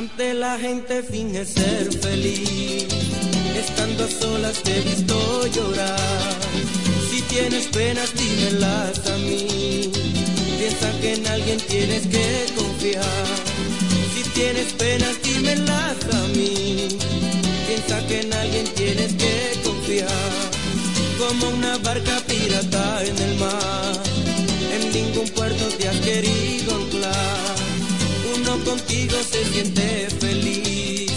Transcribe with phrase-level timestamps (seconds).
[0.00, 2.86] Ante la gente finge ser feliz,
[3.54, 6.36] estando a solas te he visto llorar.
[7.10, 9.92] Si tienes penas, dímelas a mí.
[10.58, 13.26] Piensa que en alguien tienes que confiar.
[14.14, 16.88] Si tienes penas, dímelas a mí.
[17.66, 20.30] Piensa que en alguien tienes que confiar.
[21.18, 23.92] Como una barca pirata en el mar,
[24.76, 27.69] en ningún puerto te has querido anclar
[28.52, 31.12] uno contigo se siente feliz,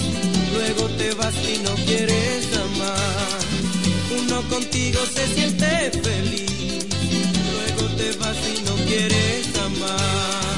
[0.54, 3.40] luego te vas y no quieres amar.
[4.22, 6.86] Uno contigo se siente feliz,
[7.54, 10.53] luego te vas y no quieres amar.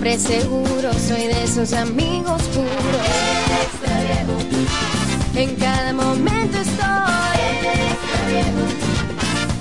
[0.00, 0.92] Siempre seguro.
[0.94, 2.70] Soy de esos amigos puros.
[5.34, 6.86] En cada momento estoy.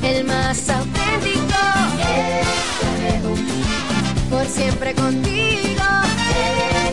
[0.04, 1.46] El más auténtico.
[4.30, 5.84] Por siempre contigo.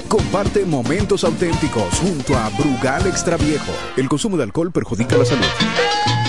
[0.08, 3.72] Comparte momentos auténticos junto a Brugal Extra Viejo.
[3.96, 5.46] El consumo de alcohol perjudica la salud.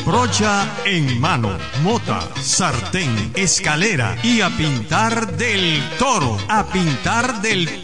[0.08, 6.38] Brocha en mano, mota, sartén, escalera y a pintar del toro.
[6.48, 7.84] A pintar del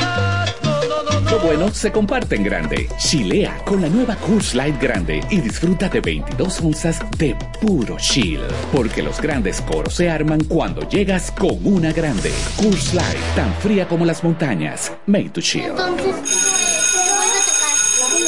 [1.31, 2.89] Lo bueno se comparte en grande.
[2.97, 8.41] Chilea con la nueva Coors Light Grande y disfruta de 22 onzas de puro chill.
[8.73, 12.33] Porque los grandes coros se arman cuando llegas con una grande.
[12.57, 14.91] Coors Light, tan fría como las montañas.
[15.05, 15.71] Made to chill.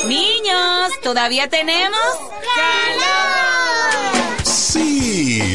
[0.08, 2.00] Niños, ¿todavía tenemos?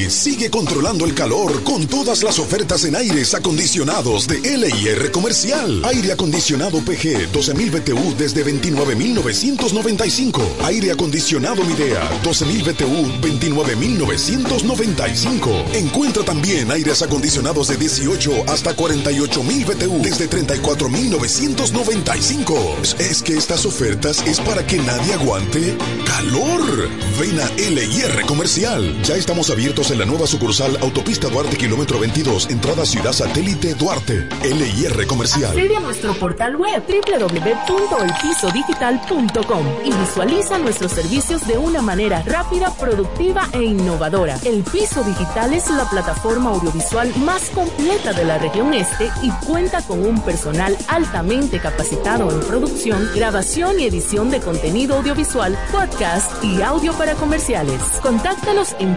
[0.09, 5.85] Sigue controlando el calor con todas las ofertas en aires acondicionados de LIR Comercial.
[5.85, 10.41] Aire acondicionado PG 12.000 BTU desde 29.995.
[10.65, 15.75] Aire acondicionado Midea 12.000 BTU 29.995.
[15.75, 22.97] Encuentra también aires acondicionados de 18 hasta 48.000 BTU desde 34.995.
[22.99, 25.77] Es que estas ofertas es para que nadie aguante
[26.07, 26.89] calor.
[27.21, 29.03] Ven a LIR Comercial.
[29.03, 34.29] Ya estamos abiertos en la nueva sucursal Autopista Duarte, kilómetro 22, entrada Ciudad Satélite Duarte.
[34.45, 35.51] LIR Comercial.
[35.51, 43.49] Accede a nuestro portal web www.elpisodigital.com y visualiza nuestros servicios de una manera rápida, productiva
[43.53, 44.39] e innovadora.
[44.45, 49.83] El Piso Digital es la plataforma audiovisual más completa de la región este y cuenta
[49.83, 56.63] con un personal altamente capacitado en producción, grabación y edición de contenido audiovisual, podcast y
[56.63, 57.83] audio para comerciales.
[58.01, 58.97] Contáctanos en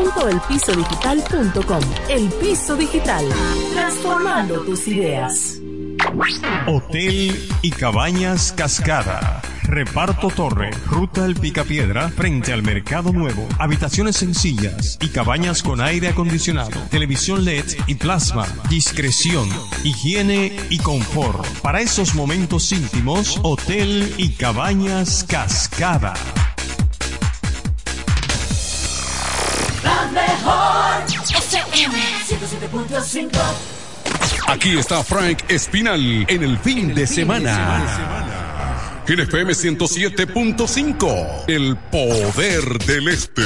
[0.00, 1.82] www.elpisodigital.com.
[2.08, 3.24] El Piso Digital,
[3.74, 5.60] transformando tus ideas.
[6.66, 9.42] Hotel y Cabañas Cascada.
[9.64, 13.46] Reparto Torre, Ruta El Picapiedra, frente al Mercado Nuevo.
[13.58, 18.46] Habitaciones sencillas y cabañas con aire acondicionado, televisión LED y plasma.
[18.68, 19.48] Discreción,
[19.84, 21.46] higiene y confort.
[21.60, 26.14] Para esos momentos íntimos, Hotel y Cabañas Cascada.
[32.50, 33.30] 107.5
[34.48, 38.24] Aquí está Frank Espinal en el fin de semana.
[39.06, 43.42] En FM 107.5, el poder del este.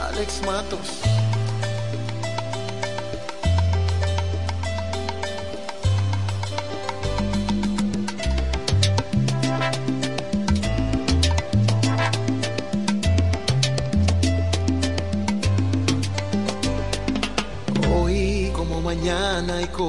[0.00, 1.05] Alex Matos.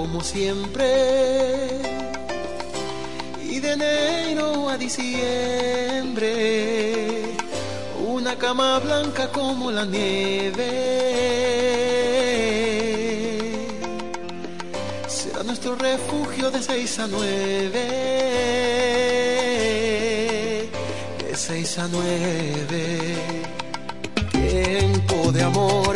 [0.07, 1.67] Como siempre.
[3.43, 6.25] Y de enero a diciembre.
[8.07, 10.71] Una cama blanca como la nieve.
[15.07, 17.83] Será nuestro refugio de seis a nueve.
[21.19, 23.15] De seis a nueve.
[24.31, 25.86] Tiempo de amor,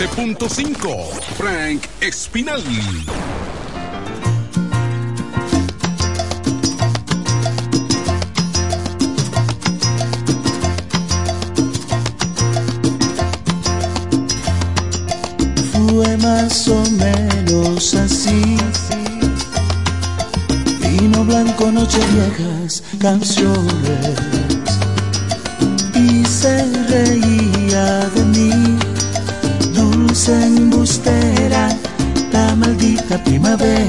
[0.00, 1.10] 97.5.
[1.36, 2.62] Frank Espinal.
[15.70, 18.56] Fue más o menos así.
[20.80, 23.89] Vino blanco, noche viejas, canciones
[33.40, 33.79] primavera.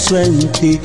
[0.00, 0.80] pienso en ti.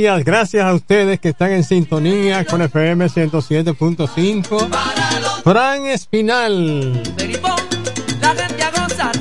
[0.00, 4.68] Gracias, a ustedes que están en sintonía con FM 107.5.
[5.44, 7.02] Fran Espinal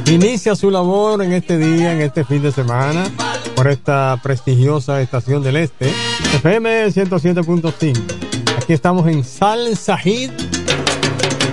[0.05, 3.03] inicia su labor en este día, en este fin de semana,
[3.55, 5.91] por esta prestigiosa estación del Este,
[6.35, 7.97] FM 107.5.
[8.57, 10.31] Aquí estamos en Salsa Hit,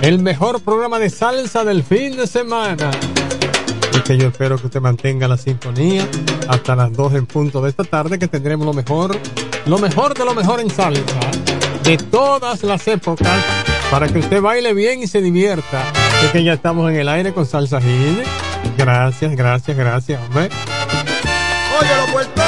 [0.03, 2.91] el mejor programa de salsa del fin de semana
[4.03, 6.07] que yo espero que usted mantenga la sintonía
[6.47, 9.17] hasta las 2 en punto de esta tarde, que tendremos lo mejor,
[9.65, 11.19] lo mejor de lo mejor en salsa,
[11.83, 13.43] de todas las épocas,
[13.89, 15.83] para que usted baile bien y se divierta.
[16.23, 18.23] Es que ya estamos en el aire con Salsa Gine.
[18.77, 20.49] Gracias, gracias, gracias, hombre.
[21.79, 22.41] Óyelo, Puerto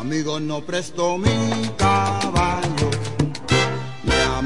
[0.00, 1.30] Amigo, no presto mi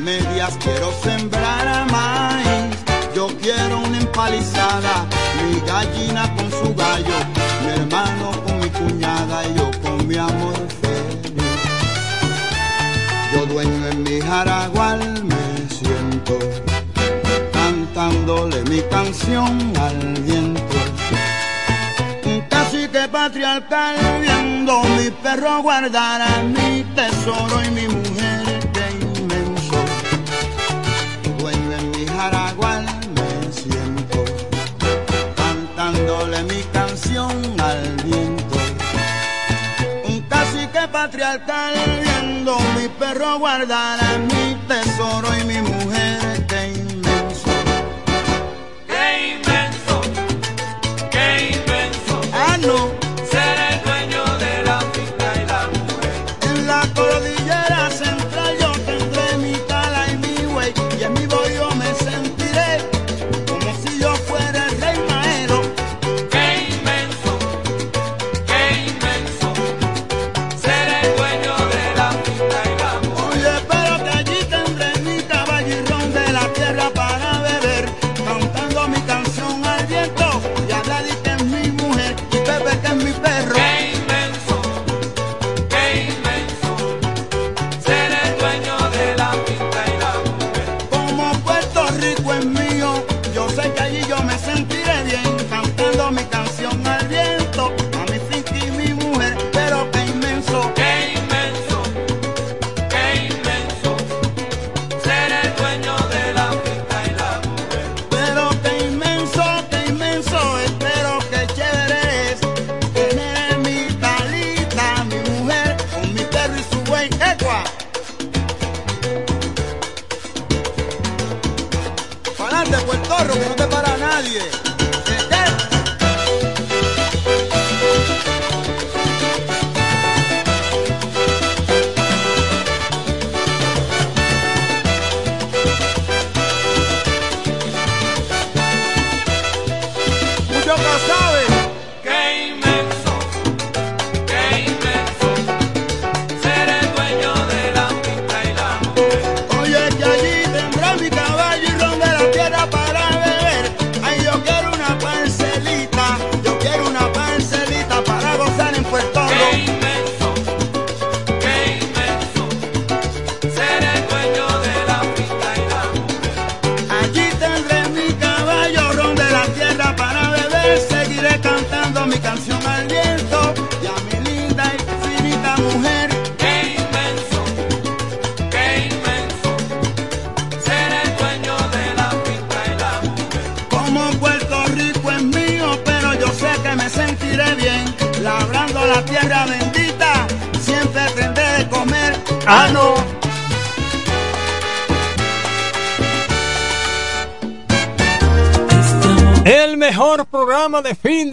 [0.00, 2.76] medias quiero sembrar maíz.
[3.14, 5.06] Yo quiero una empalizada,
[5.44, 7.18] mi gallina con su gallo,
[7.64, 11.60] mi hermano con mi cuñada y yo con mi amor feliz.
[13.32, 16.38] Yo dueño en mi jaragual me siento,
[17.52, 20.62] cantándole mi canción al viento.
[22.48, 28.09] Casi que patriarcal viendo mi perro guardar a mi tesoro y mi mujer
[37.20, 38.56] canción al viento.
[40.09, 46.19] Un cacique patriarcal viendo mi perro guardar a mi tesoro y mi mujer,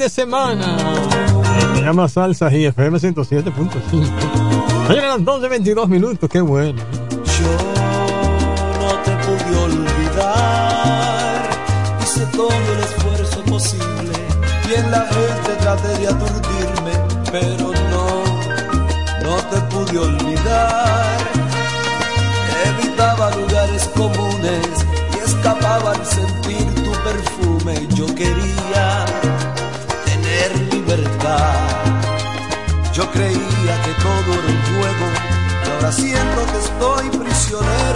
[0.07, 0.77] de semana.
[1.75, 4.89] Se llama Salsa y FM 107.5.
[4.89, 6.81] Ayer las 12.22 minutos, qué bueno.
[7.37, 7.51] Yo
[8.79, 11.49] no te pude olvidar.
[12.01, 14.13] Hice todo el esfuerzo posible
[14.69, 16.93] y en la gente traté de aturdirme,
[17.29, 18.23] pero no,
[19.23, 21.17] no te pude olvidar.
[22.65, 27.87] Evitaba lugares comunes y escapaba al sentir tu perfume.
[27.93, 29.26] Yo quería
[32.93, 35.05] yo creía que todo era un juego,
[35.65, 37.86] y ahora siento que estoy prisionero.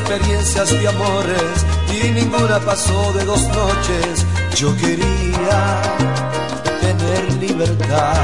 [0.00, 4.26] experiencias de amores y ninguna pasó de dos noches.
[4.54, 5.58] Yo quería
[6.80, 8.14] tener libertad.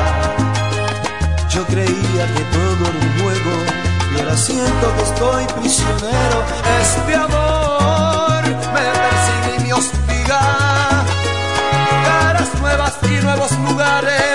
[1.50, 3.54] Yo creía que todo era un juego
[4.14, 6.38] y ahora siento que estoy prisionero.
[6.82, 8.42] Este amor
[8.74, 10.40] me persigue y me hostiga.
[12.04, 14.31] Caras nuevas y nuevos lugares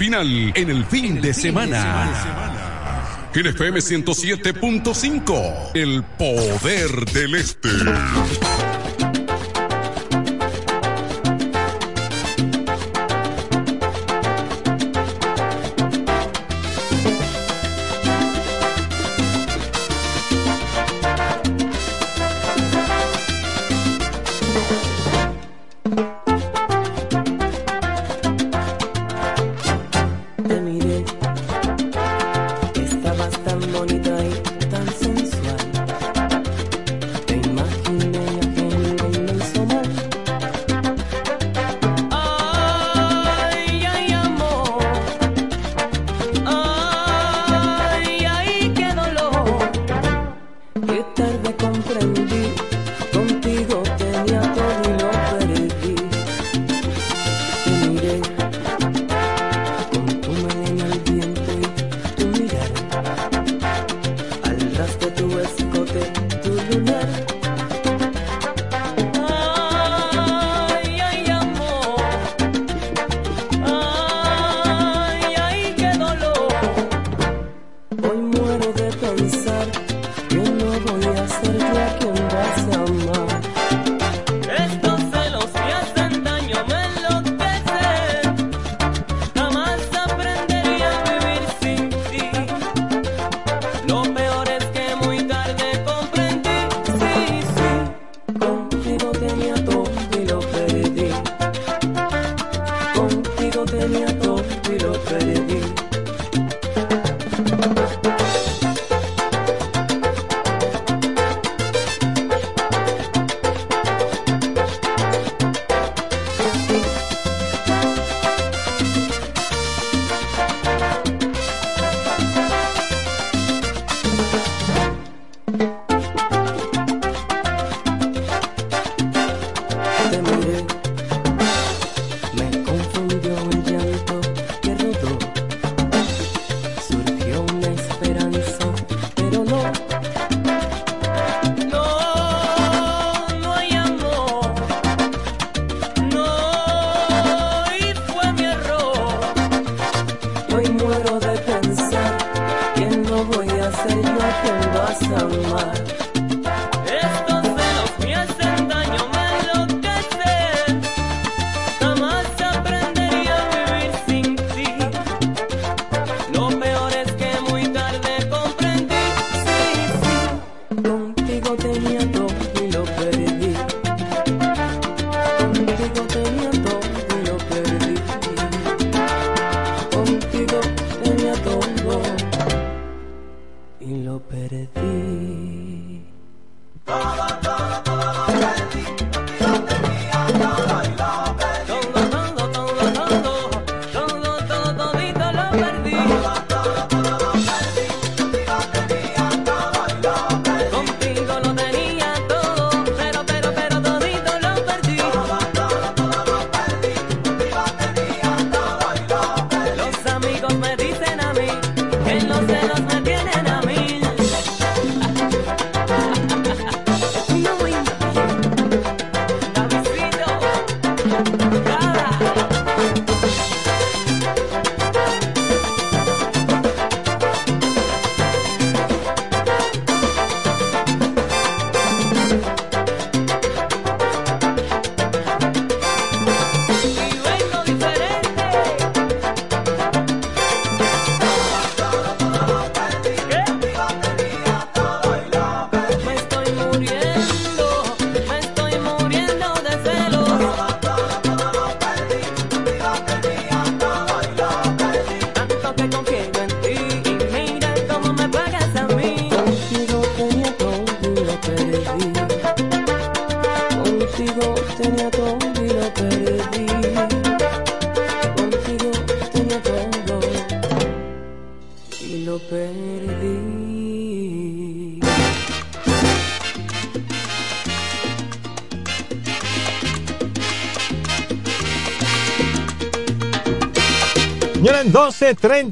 [0.00, 2.06] Espinal en el fin, en el de, fin semana.
[2.06, 3.30] de semana.
[3.34, 7.68] En FM 107.5, el poder del este.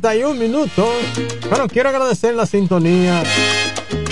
[0.00, 0.88] 12.31 minutos.
[1.48, 3.22] Bueno, quiero agradecer la sintonía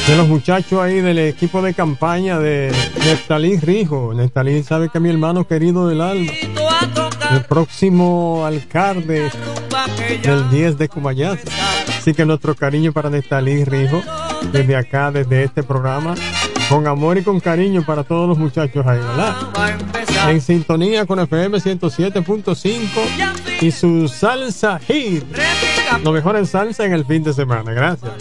[0.06, 2.72] de los muchachos ahí del equipo de campaña de
[3.04, 4.14] Neftalí Rijo.
[4.14, 6.32] Neftalí sabe que mi hermano querido del alma,
[7.30, 9.30] el próximo alcalde
[10.22, 11.40] del 10 de Cumayas.
[11.98, 14.00] Así que nuestro cariño para Neftalí Rijo,
[14.52, 16.14] desde acá, desde este programa,
[16.68, 19.36] con amor y con cariño para todos los muchachos ahí, ¿verdad?
[20.28, 25.24] En sintonía con FM 107.5 y su salsa hit.
[26.02, 27.72] Lo mejor en salsa en el fin de semana.
[27.72, 28.12] Gracias.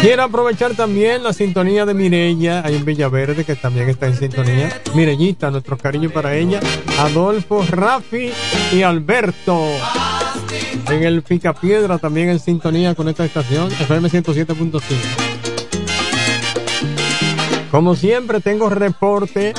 [0.00, 4.80] Quiero aprovechar también la sintonía de Mirella, ahí en Villaverde, que también está en sintonía.
[4.94, 6.60] Mirellita, nuestro cariño para ella.
[7.00, 8.30] Adolfo, Rafi
[8.72, 9.66] y Alberto.
[10.88, 14.82] En el Picapiedra también en sintonía con esta estación, FM 107.5.
[17.70, 19.52] Como siempre, tengo reporte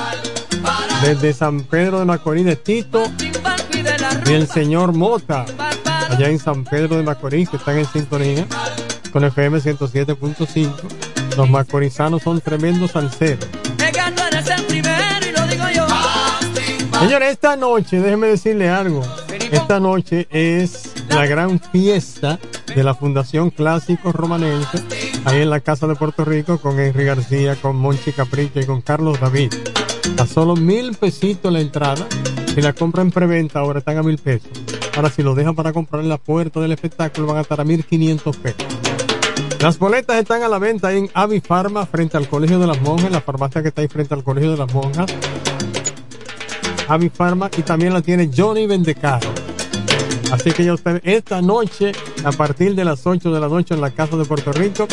[1.03, 3.03] desde San Pedro de Macorís de Tito
[4.29, 5.45] y el señor Mota,
[6.09, 8.45] allá en San Pedro de Macorís, que están en sintonía
[9.11, 10.71] con FM 107.5.
[11.35, 13.47] Los macorizanos son tremendos salseros.
[15.49, 15.87] Digo yo.
[16.99, 19.01] Señores, esta noche, déjeme decirle algo.
[19.51, 22.39] Esta noche es la gran fiesta
[22.75, 24.83] de la Fundación Clásico Romanense,
[25.25, 28.81] ahí en la Casa de Puerto Rico, con Henry García, con Monchi Capricho y con
[28.81, 29.51] Carlos David.
[30.19, 32.05] A solo mil pesitos la entrada.
[32.53, 34.49] Si la compra en preventa, ahora están a mil pesos.
[34.95, 37.63] Ahora, si lo dejan para comprar en la puerta del espectáculo, van a estar a
[37.63, 38.65] mil quinientos pesos.
[39.61, 43.11] Las boletas están a la venta en Avi Pharma, frente al Colegio de las Monjas,
[43.11, 45.11] la farmacia que está ahí frente al Colegio de las Monjas.
[46.87, 49.29] Avi Pharma y también la tiene Johnny Vendecaro.
[50.31, 51.91] Así que ya usted, esta noche,
[52.23, 54.87] a partir de las 8 de la noche en la Casa de Puerto Rico,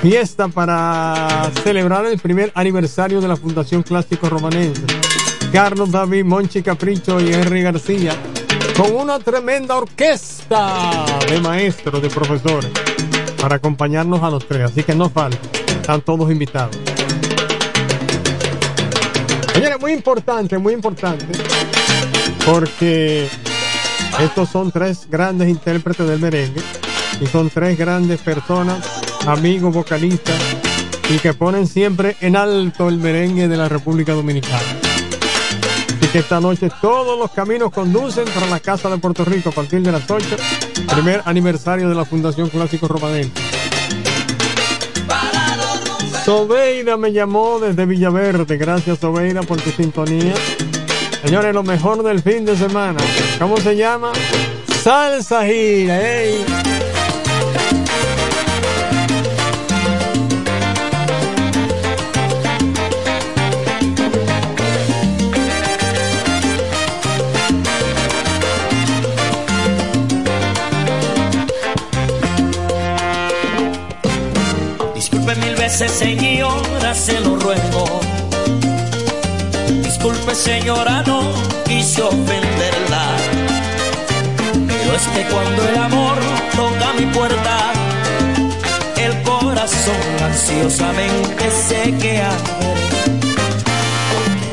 [0.00, 4.82] fiesta para celebrar el primer aniversario de la Fundación Clásico Romanense.
[5.54, 8.12] Carlos David, Monchi Capricho y Henry García
[8.76, 12.72] con una tremenda orquesta de maestros, de profesores,
[13.40, 14.72] para acompañarnos a los tres.
[14.72, 15.38] Así que no falta,
[15.68, 16.76] están todos invitados.
[19.52, 21.26] Señores, muy importante, muy importante,
[22.44, 23.28] porque
[24.20, 26.62] estos son tres grandes intérpretes del merengue
[27.20, 30.34] y son tres grandes personas, amigos, vocalistas,
[31.08, 34.83] y que ponen siempre en alto el merengue de la República Dominicana.
[36.04, 39.52] Así que esta noche todos los caminos conducen para la Casa de Puerto Rico a
[39.52, 40.36] partir de las 8,
[40.92, 43.32] primer aniversario de la Fundación Clásico Romanense.
[46.22, 48.58] Sobeida me llamó desde Villaverde.
[48.58, 50.34] Gracias, Sobeida, por tu sintonía.
[51.24, 53.00] Señores, lo mejor del fin de semana.
[53.38, 54.12] ¿Cómo se llama?
[54.82, 55.98] Salsa gira.
[56.02, 56.44] ¡Ey!
[75.76, 78.00] Veces, señora, se lo ruego.
[79.82, 81.20] Disculpe, señora, no
[81.66, 83.16] quise ofenderla.
[84.68, 86.18] Pero es que cuando el amor
[86.54, 87.72] toca mi puerta,
[88.98, 92.30] el corazón ansiosamente se queda.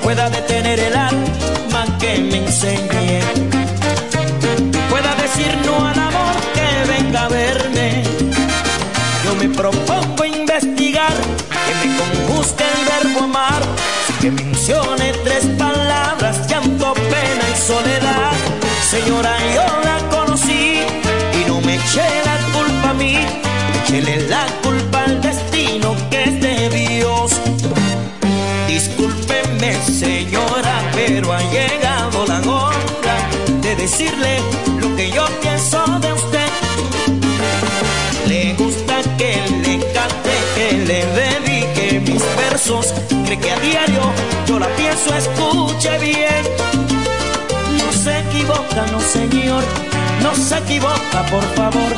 [0.02, 3.22] Pueda detener el alma que me enseñe.
[4.90, 8.04] Pueda decir no al amor que venga a verme.
[9.24, 10.31] Yo me propongo
[10.62, 13.62] que me conjuzgue el verbo amar,
[14.20, 18.32] que mencione tres palabras, llanto, pena y soledad.
[18.90, 20.80] Señora, yo la conocí
[21.40, 23.18] y no me eché la culpa a mí,
[23.84, 27.32] échele la culpa al destino que es de Dios.
[28.68, 33.16] Discúlpeme, señora, pero ha llegado la hora
[33.62, 34.40] de decirle
[34.80, 36.41] lo que yo pienso de usted.
[42.62, 42.94] Versos.
[43.26, 44.02] Cree que a diario
[44.46, 46.44] yo la pienso, escuche bien.
[47.78, 49.64] No se equivoca, no señor,
[50.22, 51.92] no se equivoca, por favor.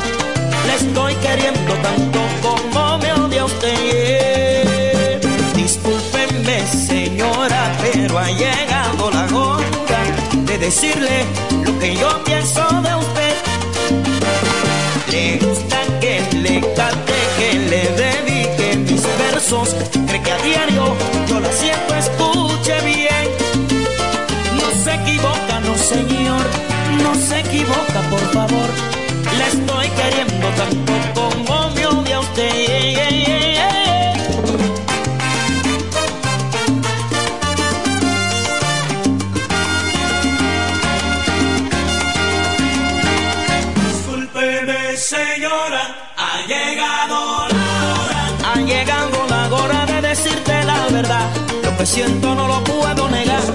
[0.66, 5.20] Le estoy queriendo tanto como me odia usted.
[5.54, 10.00] Discúlpeme, señora, pero ha llegado la hora
[10.46, 11.24] de decirle
[11.64, 13.34] lo que yo pienso de usted.
[15.10, 18.33] Le gusta que le cante, que le mis
[19.16, 19.74] versos.
[20.06, 20.96] Cree que a diario
[21.28, 23.26] yo la siento, escuche bien.
[24.60, 26.44] No se equivoca, no señor,
[27.02, 28.68] no se equivoca, por favor.
[29.38, 32.93] Le estoy queriendo tanto como me odia usted.
[51.86, 53.53] Siento no lo puedo negar.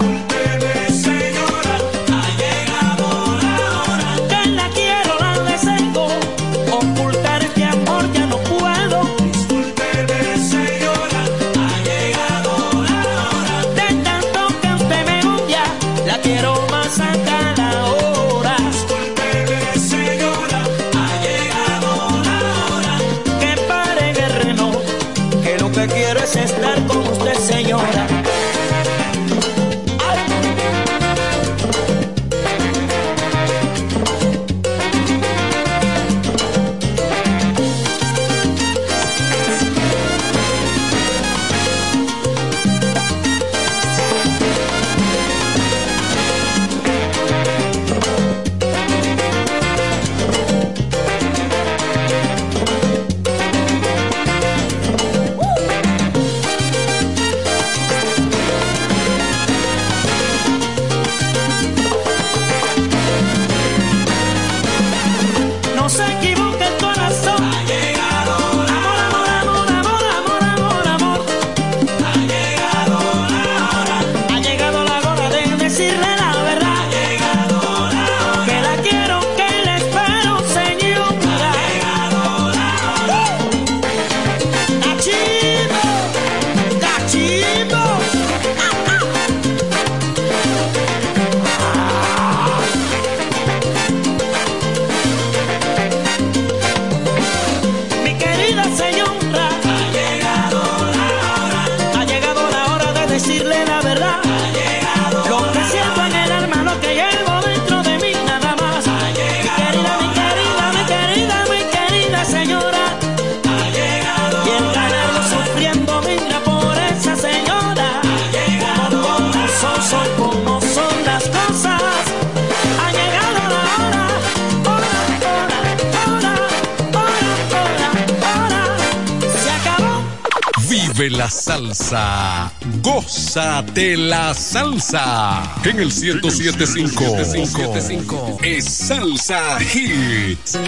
[133.80, 135.56] De la salsa.
[135.64, 140.60] En el 1075 es Salsa Hits.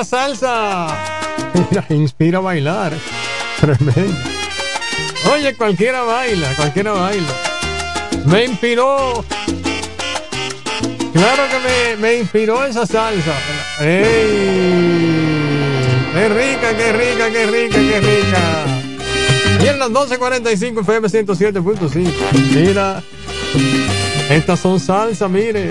[0.00, 0.96] Esa salsa
[1.54, 2.92] mira, inspira a bailar.
[3.60, 4.16] Tremendo.
[5.32, 7.26] Oye, cualquiera baila, cualquiera baila.
[8.26, 9.24] Me inspiró.
[11.12, 13.34] Claro que me, me inspiró esa salsa.
[13.80, 14.04] ¡Ey!
[16.14, 19.64] ¡Qué rica, qué rica, qué rica, qué rica!
[19.64, 22.12] Y en las 12.45 FM 107.5.
[22.54, 23.02] Mira,
[24.30, 25.70] estas son salsa, mire.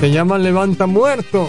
[0.00, 1.48] Se llaman Levanta Muerto.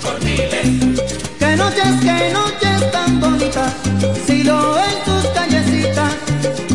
[0.00, 1.04] por miles.
[1.38, 3.72] Que noches, que noches tan bonitas,
[4.26, 6.12] si lo en tus callecitas,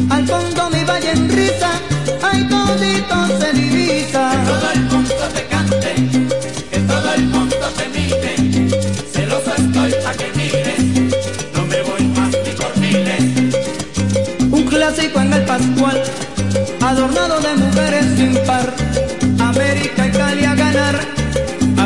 [0.10, 1.72] al fondo mi valle en risa,
[2.22, 4.32] ay todito se divisa.
[4.32, 5.96] Que todo el mundo te cante,
[6.72, 8.70] que todo el mundo te mime.
[9.12, 10.84] Celoso estoy pa' que mires,
[11.54, 13.24] no me voy más ni por miles.
[14.52, 16.04] Un clásico en el Pascual,
[16.82, 18.93] adornado de mujeres sin par.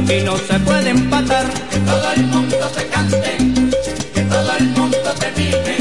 [0.08, 1.45] Aquí no se puede empatar.
[1.70, 3.38] Que todo el mundo te cante,
[4.14, 5.76] que todo el mundo te mime.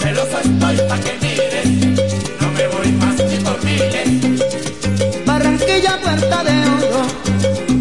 [0.00, 1.68] Celoso estoy pa' que mires,
[2.40, 5.26] no me voy más ni por miles.
[5.26, 7.02] Barranquilla, puerta de oro,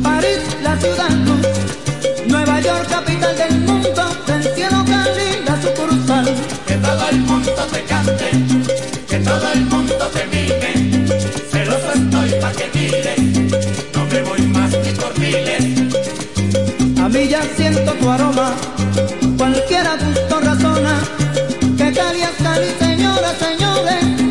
[0.04, 1.48] París, la ciudad luz,
[2.28, 6.26] Nueva York, capital del mundo, del cielo Cali, la sucursal.
[6.68, 8.30] Que todo el mundo te cante,
[9.08, 11.08] que todo el mundo te mime.
[11.50, 13.21] Celoso estoy pa' que mires,
[17.56, 18.54] siento tu aroma,
[19.38, 21.00] cualquiera gusto razona,
[21.78, 24.31] que Cali es Cali, señores,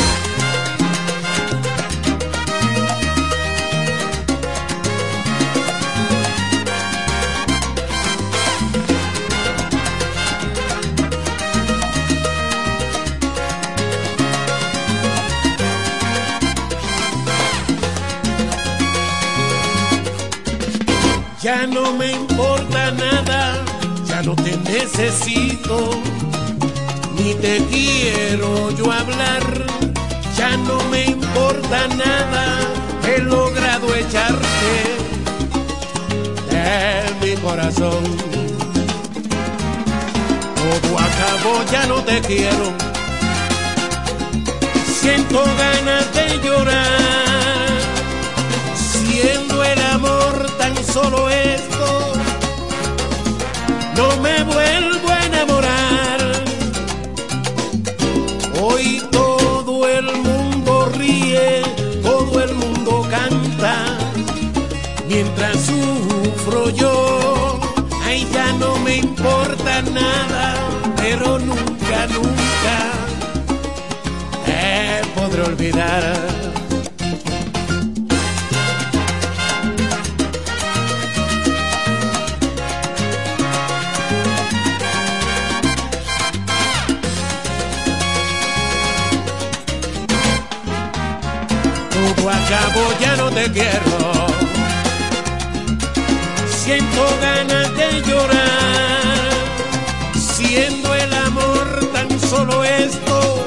[24.97, 25.89] Necesito,
[27.17, 29.43] ni te quiero yo hablar.
[30.37, 32.59] Ya no me importa nada,
[33.07, 34.73] he logrado echarte
[36.49, 38.03] de mi corazón.
[40.55, 42.73] Todo acabó, ya no te quiero.
[45.01, 47.67] Siento ganas de llorar,
[48.75, 51.70] siendo el amor tan solo no
[54.21, 56.19] me vuelvo a enamorar.
[58.61, 61.61] Hoy todo el mundo ríe,
[62.03, 63.97] todo el mundo canta,
[65.07, 67.59] mientras sufro yo,
[68.05, 70.55] ay ya no me importa nada,
[70.97, 72.77] pero nunca, nunca
[74.45, 76.40] te podré olvidar.
[92.53, 93.97] Acabó, ya no te quiero.
[96.49, 99.31] Siento ganas de llorar,
[100.13, 103.45] siendo el amor tan solo esto,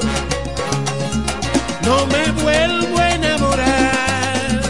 [1.84, 4.62] no me vuelvo a enamorar.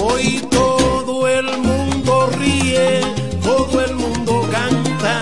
[0.00, 3.02] Hoy todo el mundo ríe,
[3.42, 5.20] todo el mundo canta,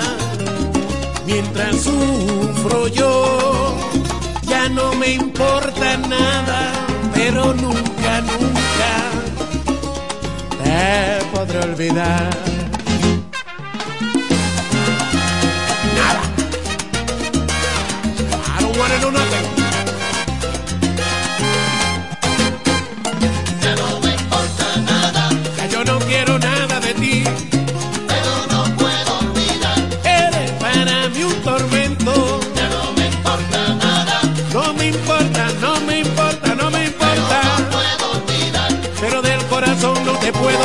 [1.26, 3.76] mientras sufro yo,
[4.46, 6.83] ya no me importa nada,
[7.52, 8.92] nunca, nunca
[10.62, 12.53] te podré olvidar.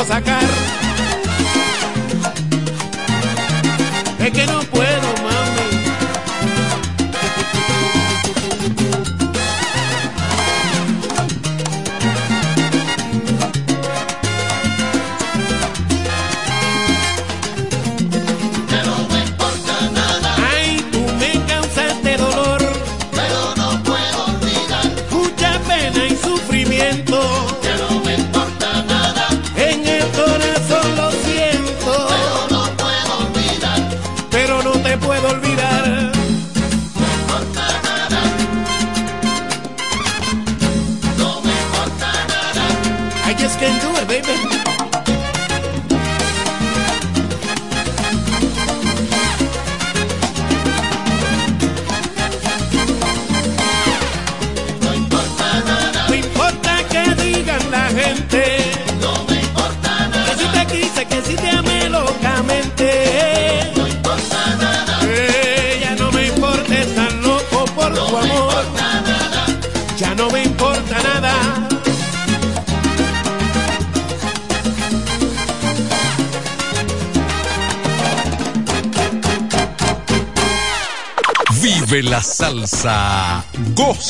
[0.09, 0.43] Sacar.
[4.19, 4.88] Es que no puedo,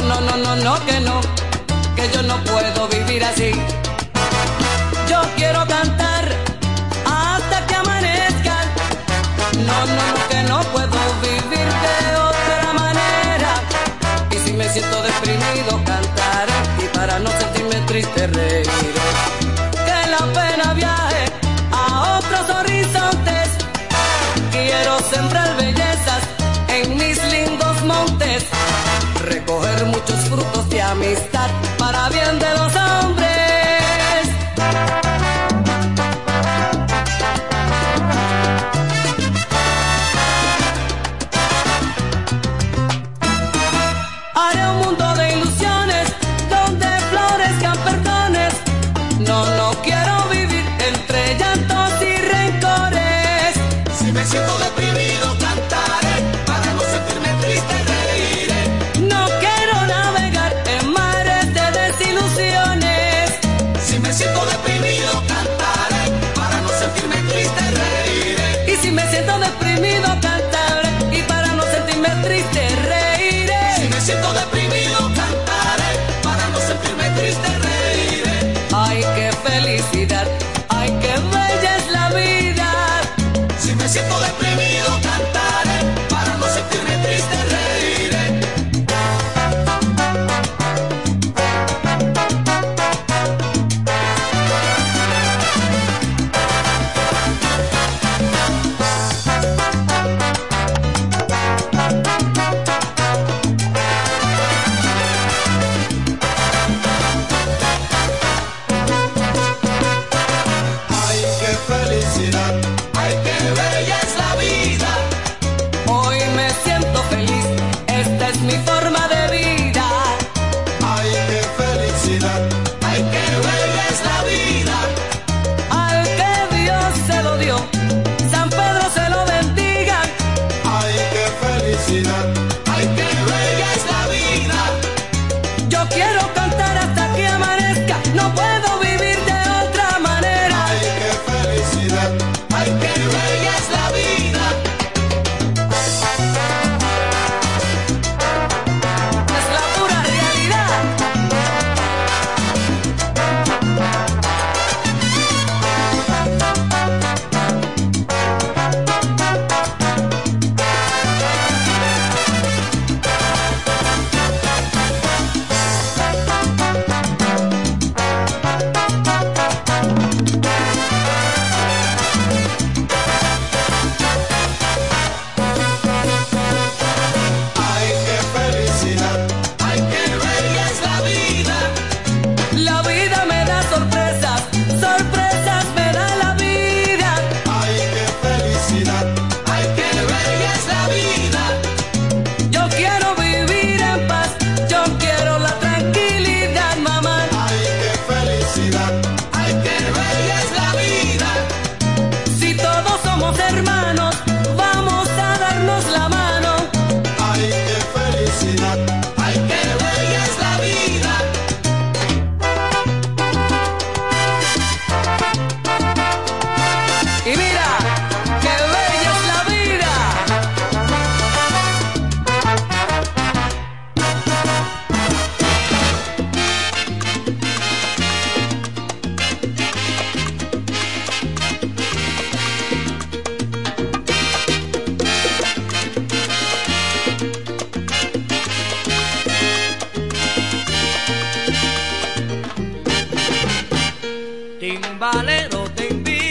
[0.00, 1.20] no, no, no, no, no, que no,
[1.94, 3.52] que yo no puedo vivir así.
[5.08, 6.28] Yo quiero cantar
[7.04, 8.56] hasta que amanezca.
[9.66, 13.54] No, no, no, que no puedo vivir de otra manera.
[14.30, 16.52] Y si me siento deprimido, cantaré.
[16.84, 18.66] Y para no sentirme triste, reíré.
[19.86, 20.85] Que la pena.
[29.46, 32.85] recoger muchos frutos de amistad para bien de los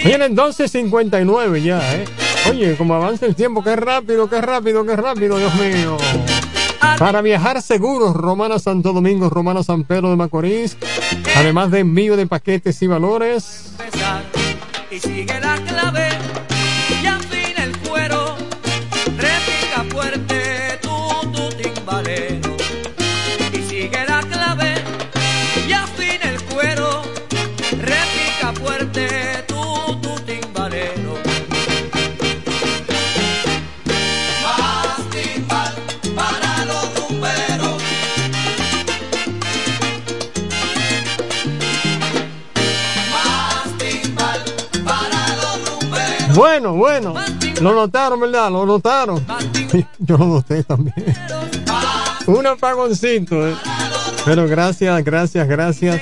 [0.06, 2.06] Vienen 12.59 ya, ¿eh?
[2.52, 5.98] Oye, como avanza el tiempo, qué rápido, qué rápido, qué rápido, Dios mío.
[7.00, 10.78] Para viajar seguros, Romana Santo Domingo, Romana San Pedro de Macorís,
[11.36, 13.74] además de envío de paquetes y valores.
[14.92, 16.15] Y sigue la clave.
[46.36, 47.14] Bueno, bueno.
[47.62, 48.52] Lo notaron, ¿verdad?
[48.52, 49.26] Lo notaron.
[50.00, 51.16] Yo lo noté también.
[52.28, 53.48] Un apagoncito.
[53.48, 53.56] ¿eh?
[54.26, 56.02] Pero gracias, gracias, gracias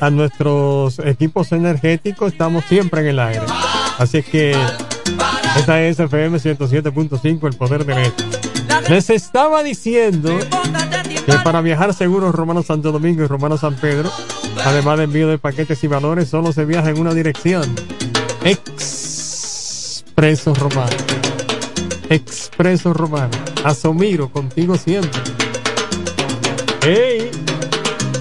[0.00, 2.32] a nuestros equipos energéticos.
[2.32, 3.46] Estamos siempre en el aire.
[3.98, 4.54] Así que
[5.56, 8.24] esta es FM 107.5, el poder de este.
[8.90, 10.36] Les estaba diciendo
[11.24, 14.10] que para viajar seguro Romano Santo Domingo y Romano San Pedro,
[14.64, 17.62] además de envío de paquetes y valores, solo se viaja en una dirección.
[20.22, 20.96] Expreso Romano.
[22.08, 23.32] Expreso Romano.
[23.64, 25.20] Asomiro, contigo siempre.
[26.82, 27.28] ¡Hey!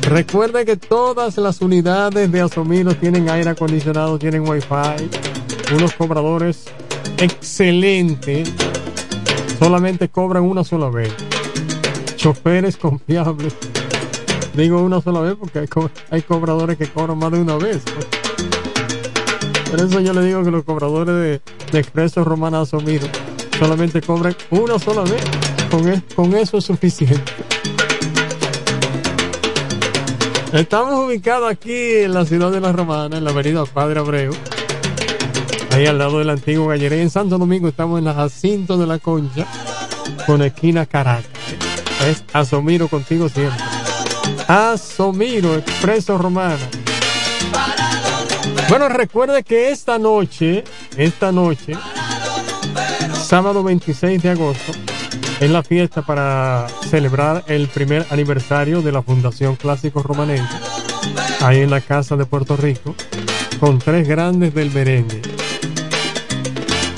[0.09, 5.09] Recuerda que todas las unidades de Asomiro tienen aire acondicionado, tienen wifi,
[5.75, 6.63] unos cobradores
[7.19, 8.51] excelentes.
[9.59, 11.13] Solamente cobran una sola vez.
[12.15, 13.53] Choferes confiables.
[14.55, 17.83] Digo una sola vez porque hay, co hay cobradores que cobran más de una vez.
[19.71, 21.41] Por eso yo le digo que los cobradores de,
[21.71, 23.07] de Expreso Romana Asomiro
[23.57, 25.23] solamente cobran una sola vez.
[25.71, 27.31] Con, es, con eso es suficiente.
[30.51, 34.33] Estamos ubicados aquí en la ciudad de La Romana, en la avenida Padre Abreu.
[35.71, 37.01] Ahí al lado del antiguo Galleré.
[37.01, 39.47] En Santo Domingo estamos en la Jacinto de la Concha,
[40.27, 41.29] con esquina Caracas.
[42.05, 43.63] Es Asomiro contigo siempre.
[44.49, 46.57] Asomiro, Expreso Romana.
[48.71, 50.63] Bueno, recuerde que esta noche,
[50.95, 51.73] esta noche,
[53.21, 54.71] sábado 26 de agosto,
[55.41, 60.55] es la fiesta para celebrar el primer aniversario de la Fundación Clásico Romanense,
[61.41, 62.95] ahí en la Casa de Puerto Rico,
[63.59, 65.21] con tres grandes del merengue.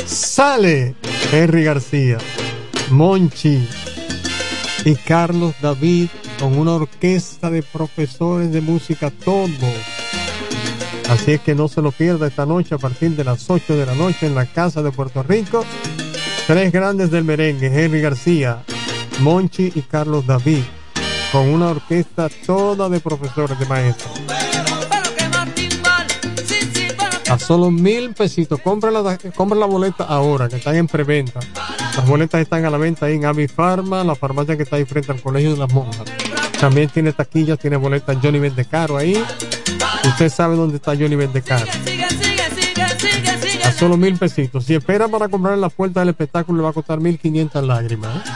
[0.05, 0.93] Sale
[1.31, 2.19] Henry García,
[2.91, 3.67] Monchi
[4.85, 6.09] y Carlos David
[6.39, 9.49] con una orquesta de profesores de música todos.
[11.09, 13.85] Así es que no se lo pierda esta noche a partir de las 8 de
[13.85, 15.65] la noche en la Casa de Puerto Rico.
[16.47, 18.63] Tres grandes del merengue, Henry García,
[19.19, 20.63] Monchi y Carlos David,
[21.31, 24.11] con una orquesta toda de profesores de maestros.
[27.29, 28.59] A solo mil pesitos.
[28.59, 31.39] Compra la, compra la boleta ahora, que están en preventa.
[31.95, 35.11] Las boletas están a la venta ahí en Avifarma, la farmacia que está ahí frente
[35.11, 36.03] al Colegio de las Monjas.
[36.63, 39.21] También tiene taquillas, tiene boletas Johnny Vendecaro ahí.
[40.05, 41.65] Usted sabe dónde está Johnny Vendecaro.
[43.65, 44.63] A solo mil pesitos.
[44.63, 47.65] Si espera para comprar en la puerta del espectáculo, le va a costar mil quinientas
[47.65, 48.15] lágrimas.
[48.15, 48.29] ¿eh?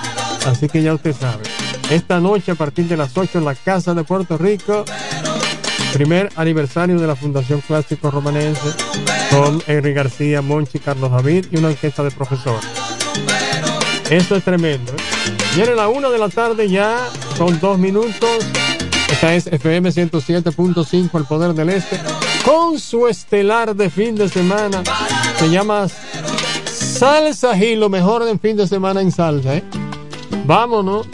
[0.45, 1.43] Así que ya usted sabe.
[1.89, 4.83] Esta noche, a partir de las 8 en la Casa de Puerto Rico,
[5.93, 8.73] primer aniversario de la Fundación Clásico Romanense,
[9.29, 12.67] con Henry García, Monchi, Carlos David y una orquesta de profesores.
[14.09, 14.91] Eso es tremendo.
[14.91, 15.46] ¿eh?
[15.57, 18.29] Viene la una de la tarde ya, con dos minutos.
[19.11, 21.99] Esta es FM 107.5, El Poder del Este,
[22.45, 24.83] con su estelar de fin de semana.
[25.39, 25.87] Se llama
[26.63, 29.55] Salsa y lo mejor de fin de semana en salsa.
[29.55, 29.63] ¿eh?
[30.45, 31.07] Vámonos.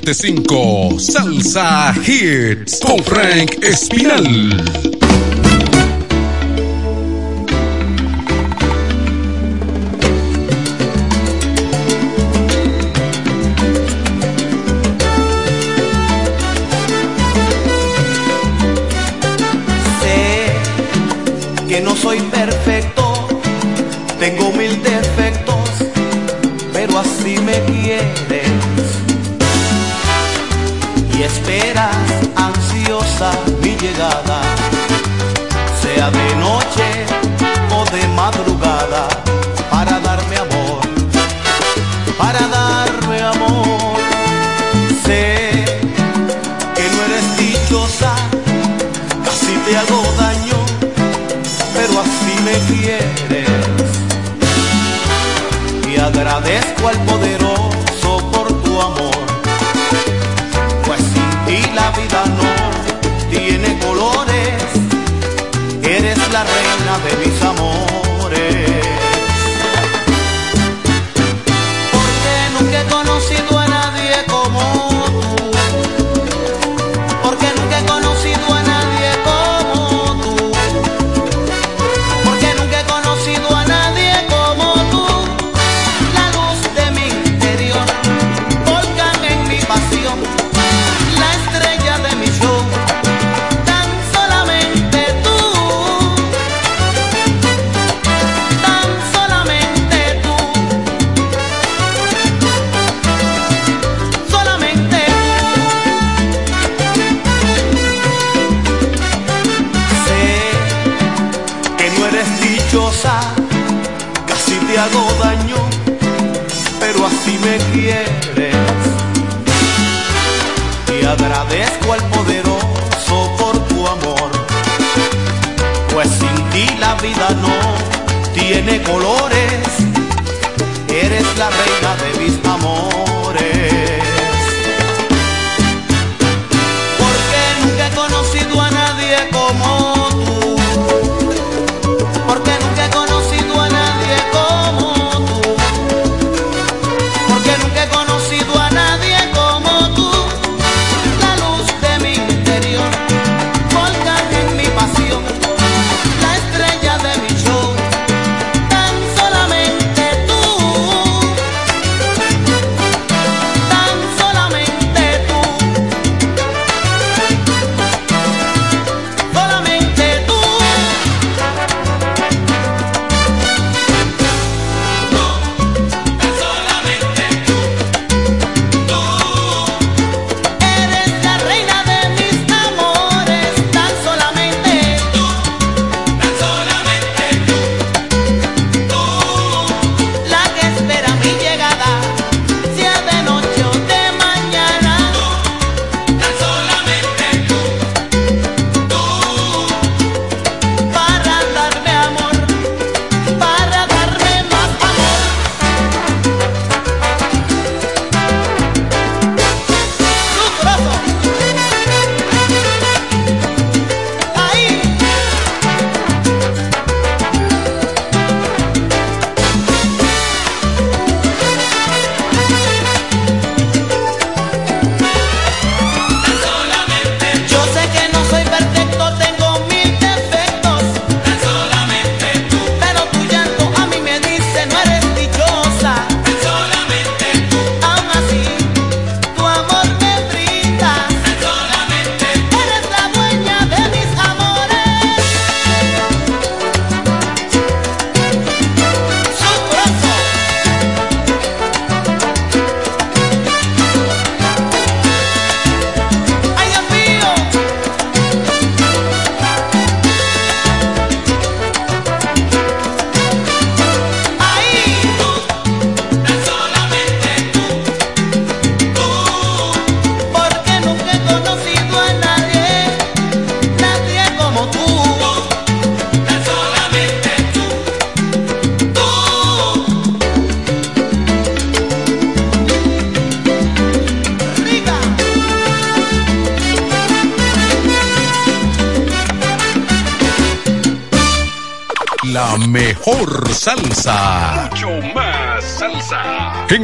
[0.00, 4.97] 107.5 Salsa Hits con Frank Espinal.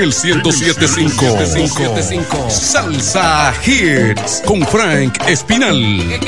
[0.05, 2.51] El 1075.
[2.51, 4.43] Salsa Hits.
[4.44, 6.20] Con Frank Espinal.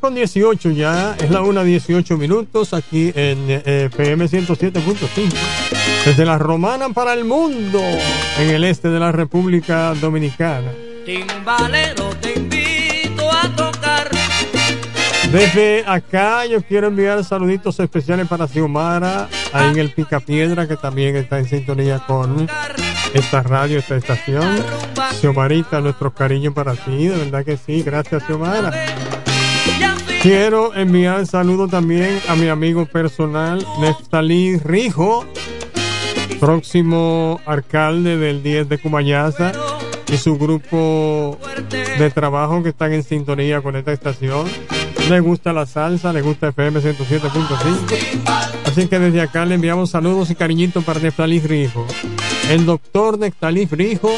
[0.00, 5.32] Con 18 ya, es la una 18 minutos aquí en eh, PM 107.5.
[6.04, 7.80] Desde la Romana para el mundo,
[8.38, 10.70] en el este de la República Dominicana.
[11.04, 14.10] Timbalero, te invito a tocar.
[15.32, 21.16] Desde acá yo quiero enviar saluditos especiales para Xiomara, ahí en el Picapiedra, que también
[21.16, 22.48] está en sintonía con
[23.14, 24.64] esta radio, esta estación.
[25.20, 28.72] Xiomarita, nuestro cariño para ti, de verdad que sí, gracias Xiomara.
[30.22, 35.24] Quiero enviar saludos también a mi amigo personal, Neftalí Rijo,
[36.40, 39.52] próximo alcalde del 10 de Cumayaza
[40.12, 41.38] y su grupo
[41.98, 44.46] de trabajo que están en sintonía con esta estación.
[45.08, 48.58] Le gusta la salsa, le gusta FM 107.5.
[48.66, 51.86] Así que desde acá le enviamos saludos y cariñitos para Neftalí Rijo.
[52.50, 54.10] El doctor Neftalí Rijo,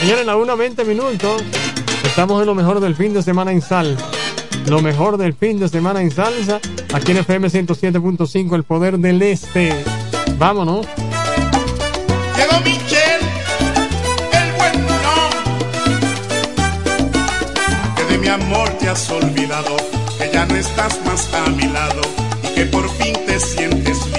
[0.00, 1.42] señores, la 1 20 minutos.
[2.04, 4.06] Estamos en lo mejor del fin de semana en salsa.
[4.66, 6.60] Lo mejor del fin de semana en salsa.
[6.92, 9.74] Aquí en FM 107.5, el poder del este.
[10.38, 10.86] Vámonos.
[12.36, 13.20] Llegó Michel,
[14.32, 14.86] el buen.
[17.96, 19.76] Que de mi amor te has olvidado,
[20.22, 22.00] que ya no estás más a mi lado
[22.42, 24.11] y que por fin te sientes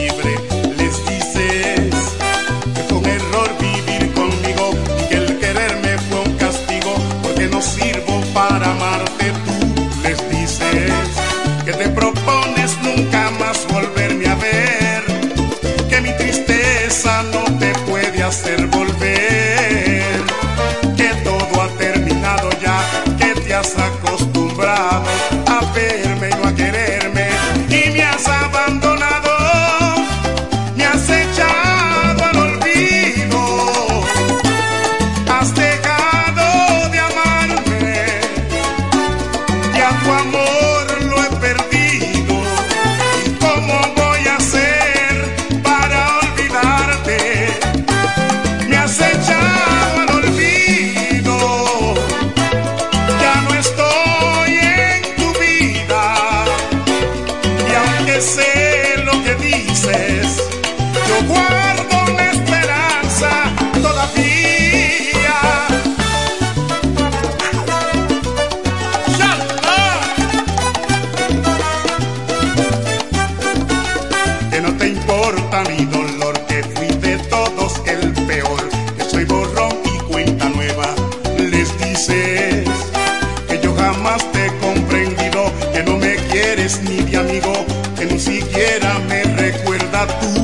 [90.05, 90.42] recuerda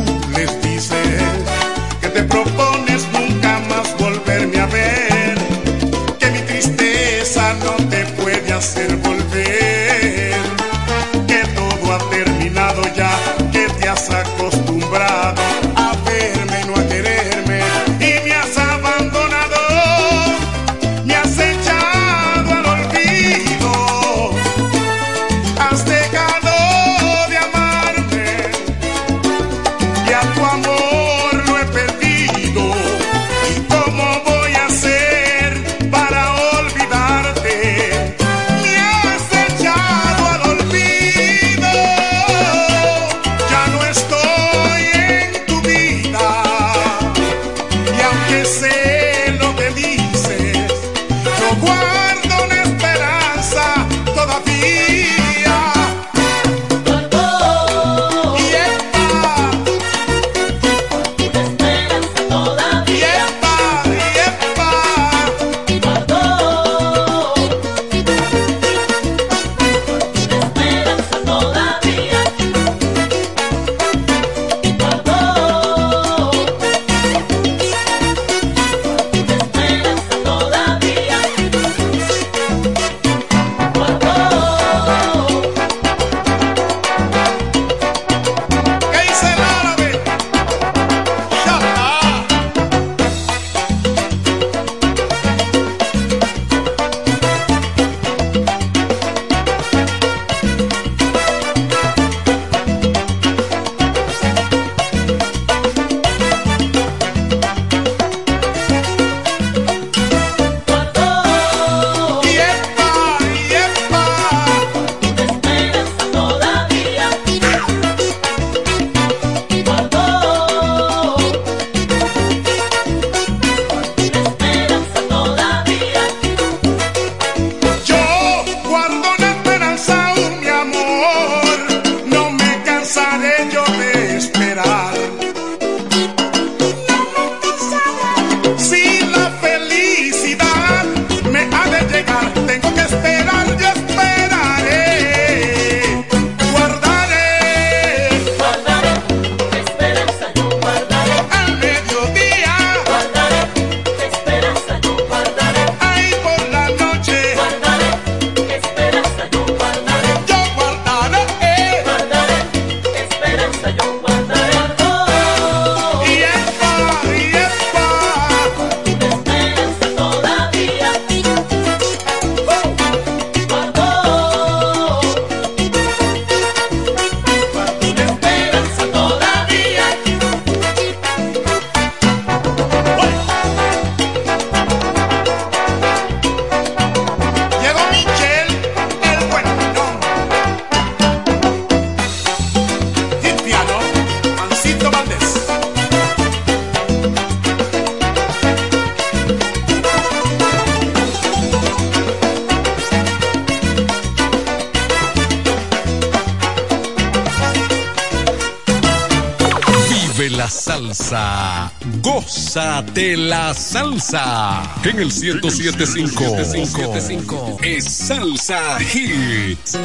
[214.82, 217.58] En el 1075.
[217.62, 219.78] Es Salsa Hits.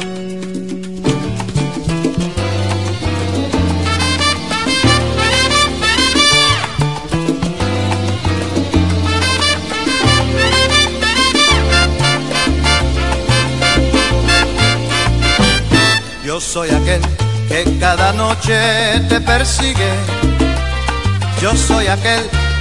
[16.23, 17.01] Yo soy aquel
[17.49, 19.91] que cada noche te persigue.
[21.41, 22.44] Yo soy aquel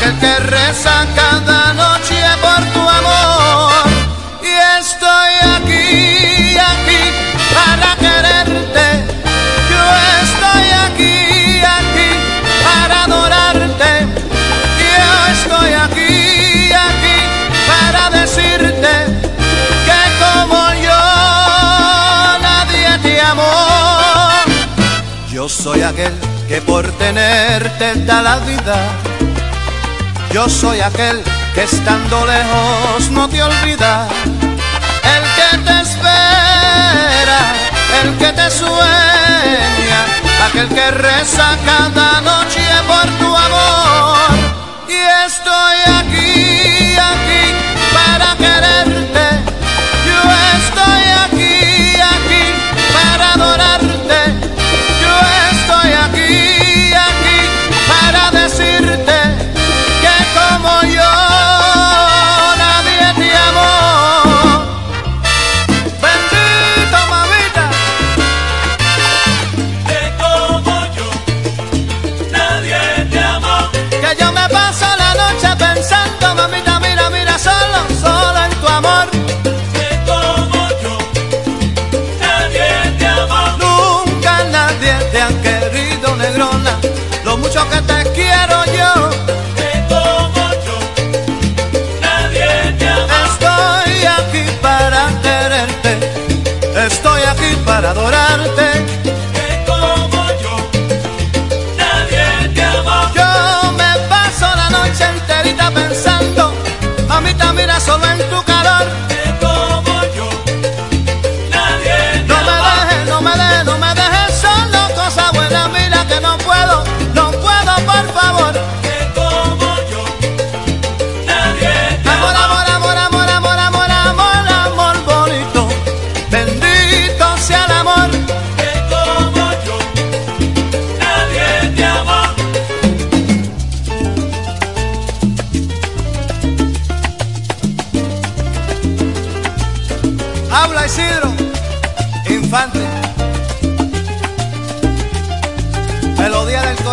[0.00, 3.84] Aquel que reza cada noche por tu amor.
[4.42, 7.02] Y estoy aquí, aquí
[7.54, 8.86] para quererte.
[9.70, 9.84] Yo
[10.22, 12.10] estoy aquí, aquí
[12.64, 14.06] para adorarte.
[14.78, 17.18] Yo estoy aquí, aquí
[17.70, 18.92] para decirte
[19.86, 21.02] que como yo
[22.40, 23.52] nadie te amó.
[25.30, 26.12] Yo soy aquel
[26.48, 29.19] que por tenerte da la vida.
[30.32, 31.24] Yo soy aquel
[31.54, 34.06] que estando lejos no te olvida.
[35.02, 37.40] El que te espera,
[38.02, 40.00] el que te sueña,
[40.46, 44.30] aquel que reza cada noche por tu amor.
[44.88, 47.54] Y estoy aquí, aquí
[47.92, 48.79] para quererte.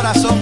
[0.08, 0.37] corazón.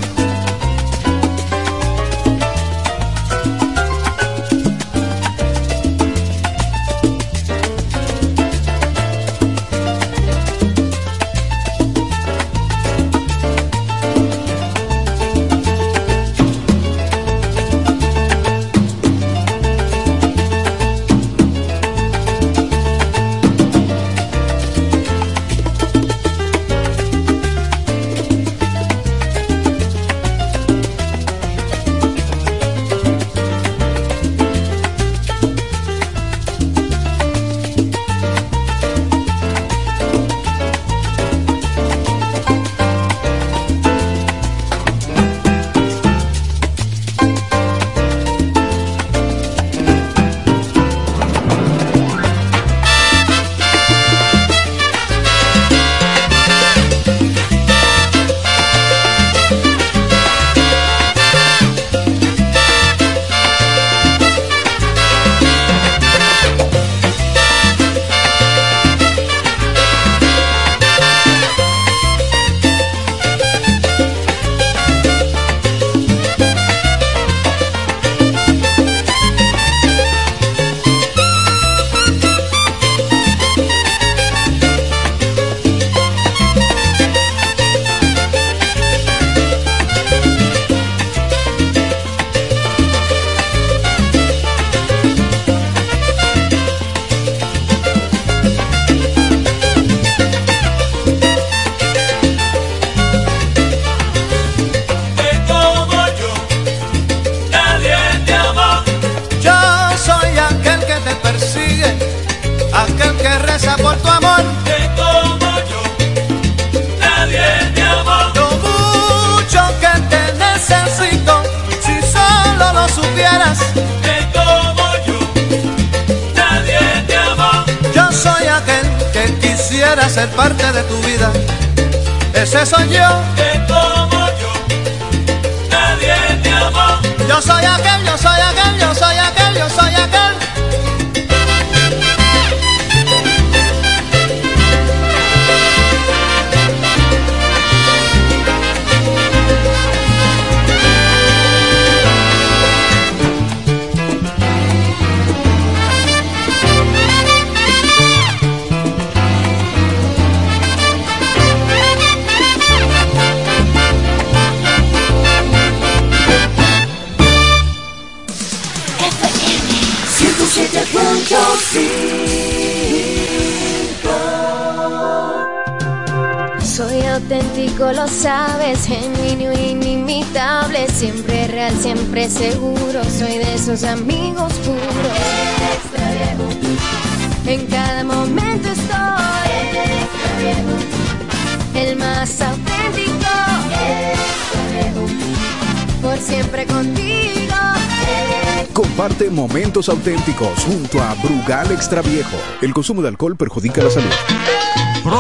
[202.76, 204.12] El consumo de alcohol perjudica la salud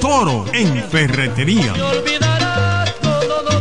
[0.00, 1.74] toro en ferretería.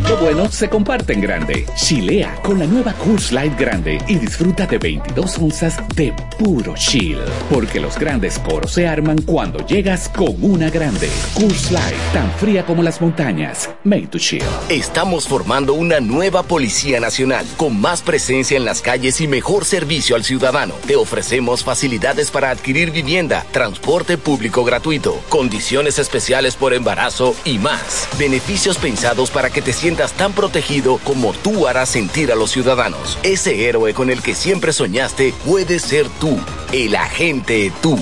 [0.08, 1.66] Lo bueno se comparte en grande.
[1.76, 7.18] Chilea con la nueva Coors Light Grande y disfruta de 22 onzas de puro chill.
[7.50, 11.10] Porque los grandes coros se arman cuando llegas con una grande.
[11.34, 13.70] Coors Light, tan fría como las montañas.
[13.86, 14.44] Made to chill.
[14.68, 20.18] Estamos formando una nueva Policía Nacional con más presencia en las calles y mejor servicio
[20.18, 20.74] al ciudadano.
[20.86, 28.10] Te ofrecemos facilidades para adquirir vivienda, transporte público gratuito, condiciones especiales por embarazo y más.
[28.20, 32.89] Beneficios pensados para que te sientas tan protegido como tú harás sentir a los ciudadanos.
[33.24, 36.40] Ese héroe con el que siempre soñaste puede ser tú,
[36.72, 37.98] el agente tú.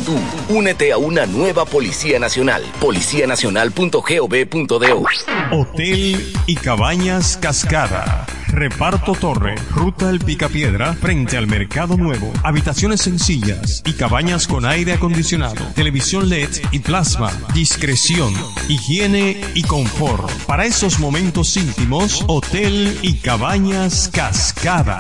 [0.50, 2.64] Únete a una nueva Policía Nacional.
[2.80, 5.06] Policianacional.gov.do.
[5.52, 8.26] Hotel y Cabañas Cascada.
[8.48, 12.32] Reparto Torre, Ruta El Picapiedra, frente al Mercado Nuevo.
[12.44, 18.34] Habitaciones sencillas y cabañas con aire acondicionado, televisión LED y plasma, discreción,
[18.68, 20.32] higiene y confort.
[20.46, 25.00] Para esos momentos íntimos, Hotel y Cabañas Cascada.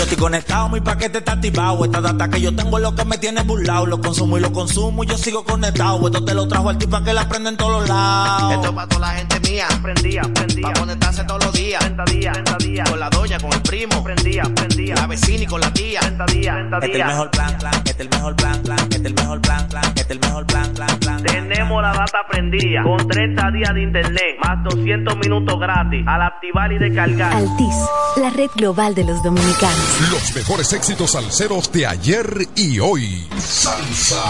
[0.00, 1.84] Yo estoy conectado, mi paquete está activado.
[1.84, 3.84] Esta data que yo tengo es lo que me tiene burlado.
[3.84, 6.06] Lo consumo y lo consumo y yo sigo conectado.
[6.06, 8.54] Esto te lo trajo al tipo que la prende en todos los lados.
[8.54, 9.66] Esto es para toda la gente mía.
[9.82, 10.62] Prendía, prendía.
[10.62, 11.80] Para conectarse todos los días.
[11.80, 12.88] 30 días, 30 días.
[12.88, 14.02] Con la doña, con el primo.
[14.02, 14.94] Prendía, prendía.
[14.94, 16.00] La vecina y con la tía.
[16.00, 16.86] 30 días, 30 días.
[16.86, 17.74] Este es el mejor plan, plan.
[17.74, 18.78] Este es el mejor plan, plan.
[18.78, 19.84] Este es el mejor plan, plan.
[19.84, 21.22] Este es el mejor plan, plan, plan.
[21.24, 22.82] Tenemos la data prendida.
[22.84, 24.38] Con 30 días de internet.
[24.42, 26.06] Más 200 minutos gratis.
[26.06, 27.34] Al activar y descargar.
[27.34, 27.76] Altis,
[28.16, 29.89] la red global de los dominicanos.
[30.10, 33.28] Los mejores éxitos salseros de ayer y hoy.
[33.38, 34.22] Salsa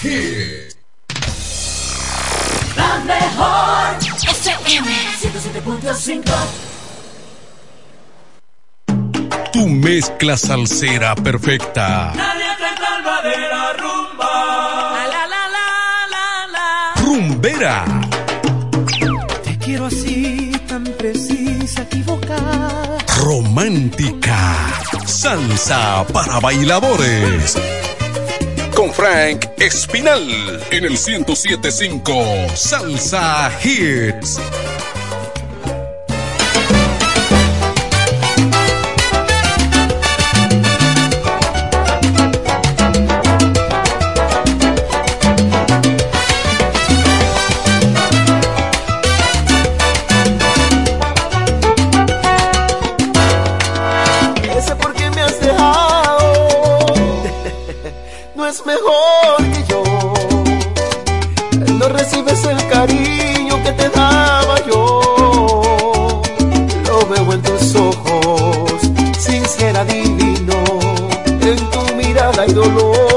[0.00, 0.72] Hit.
[2.76, 4.88] La mejor FM
[5.20, 6.22] 107.5
[9.52, 12.12] Tu mezcla salsera perfecta.
[12.16, 15.06] Nadie te salva de la rumba.
[15.06, 17.84] La la la la la Rumbera.
[19.44, 23.01] Te quiero así, tan precisa, equivocada.
[23.22, 24.82] Romántica.
[25.06, 27.56] Salsa para bailadores.
[28.74, 32.24] Con Frank Espinal en el 1075
[32.56, 34.40] Salsa Hits.
[58.52, 59.82] No es mejor que yo.
[61.78, 66.22] No recibes el cariño que te daba yo.
[66.86, 68.72] Lo veo en tus ojos,
[69.18, 70.54] sincera divino.
[71.40, 73.11] En tu mirada hay dolor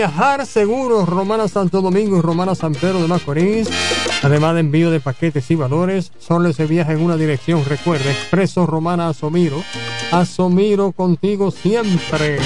[0.00, 3.68] viajar seguro, Romana Santo Domingo y Romana San Pedro de Macorís.
[4.22, 7.62] Además de envío de paquetes y valores, solo se viaja en una dirección.
[7.66, 9.62] Recuerde, Expreso Romana Asomiro.
[10.10, 12.38] Asomiro contigo siempre.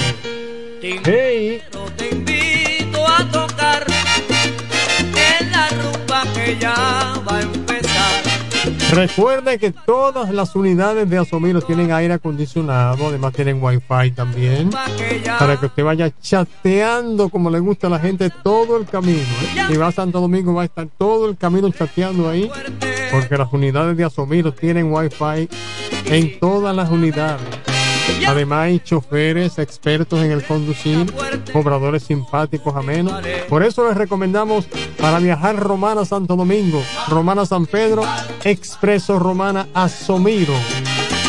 [0.81, 1.61] Hey.
[1.95, 3.85] Te invito a tocar
[5.39, 5.69] en la
[6.33, 7.14] que ya.
[8.95, 14.69] Recuerde que todas las unidades de Asomiro tienen aire acondicionado, además tienen wifi también,
[15.37, 19.19] para que usted vaya chateando como le gusta a la gente todo el camino.
[19.19, 19.65] ¿eh?
[19.67, 22.49] Si va a Santo Domingo va a estar todo el camino chateando ahí,
[23.11, 25.49] porque las unidades de Asomiro tienen wifi
[26.05, 27.41] en todas las unidades.
[28.27, 31.11] Además hay choferes expertos en el conducir,
[31.51, 33.21] cobradores simpáticos, amenos.
[33.49, 34.67] Por eso les recomendamos
[35.05, 38.01] para viajar Romana Santo Domingo, Romana San Pedro,
[38.43, 40.55] Expreso Romana Asomiro.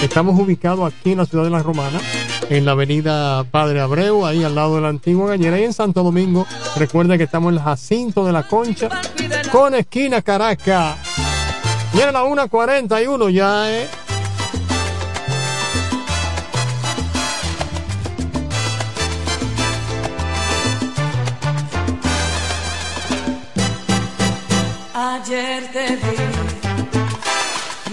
[0.02, 2.00] Estamos ubicados aquí en la ciudad de La Romana,
[2.48, 5.60] en la avenida Padre Abreu, ahí al lado de la antigua Gañera.
[5.60, 6.46] Y en Santo Domingo,
[6.76, 8.88] recuerden que estamos en el Jacinto de la Concha,
[9.52, 10.96] con esquina Caracas.
[11.92, 13.88] Y en la 1.41 ya, ¿eh?
[25.28, 26.16] Ayer te vi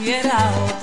[0.04, 0.83] y era otro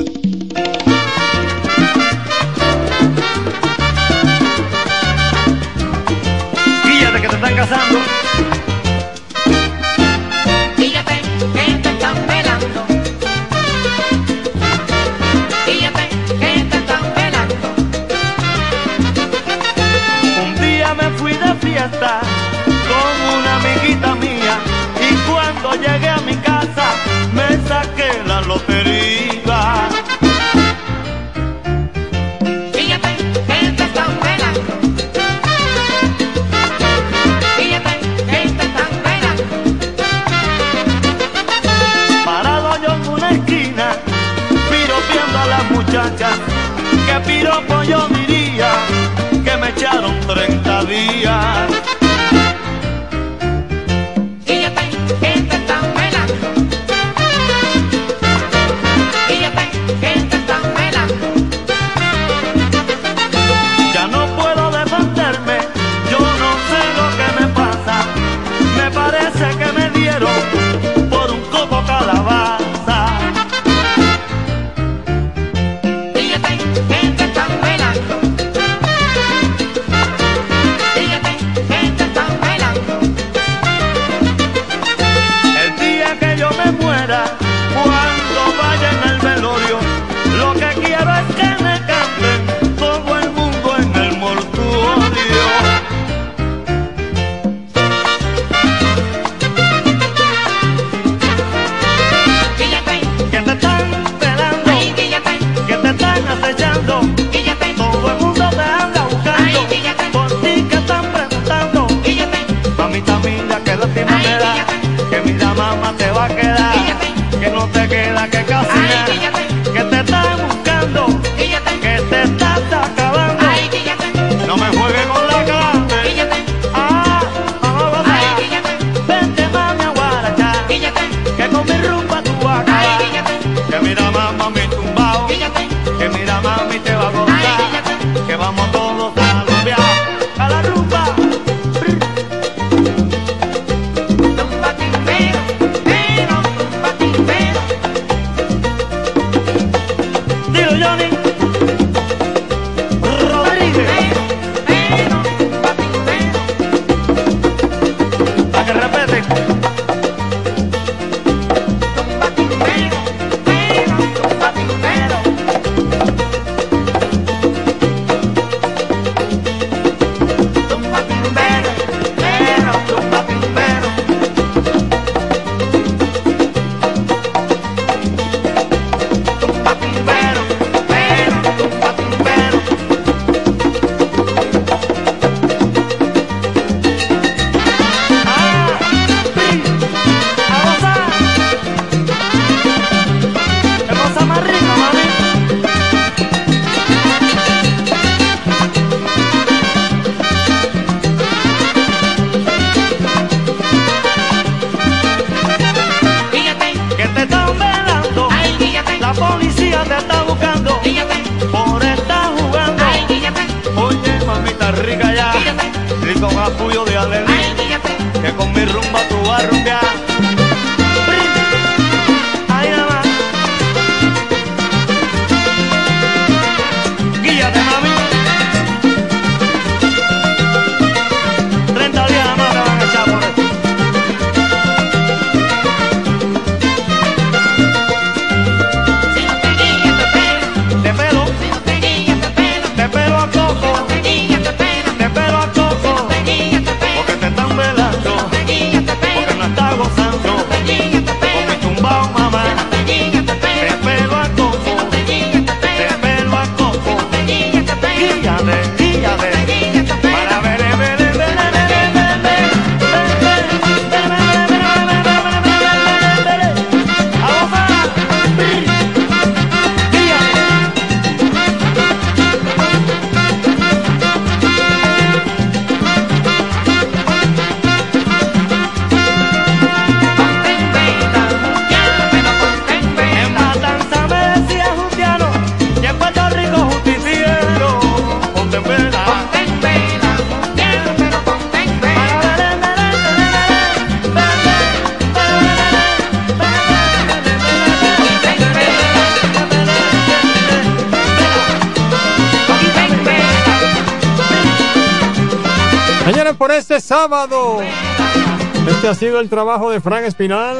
[309.01, 310.55] sido el trabajo de Frank Espinal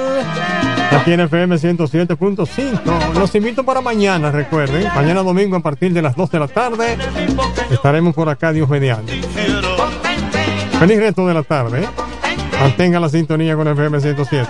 [0.90, 3.14] aquí en FM 107.5.
[3.14, 4.88] Los invito para mañana, recuerden.
[4.96, 6.98] Mañana domingo a partir de las 2 de la tarde
[7.70, 9.22] estaremos por acá, Dios mediante.
[10.80, 11.84] Feliz resto de la tarde.
[11.84, 11.88] ¿eh?
[12.60, 14.50] Mantenga la sintonía con FM 107.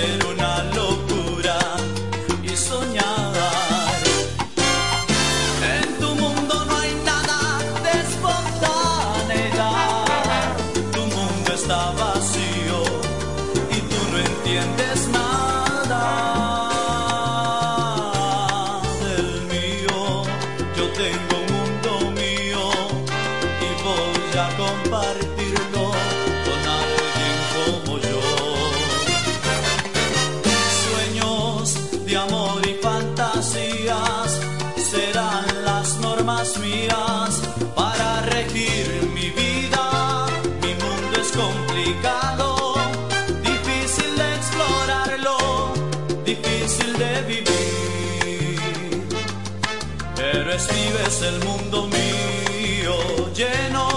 [0.00, 0.37] Pero
[51.22, 52.94] el mundo mío
[53.34, 53.87] lleno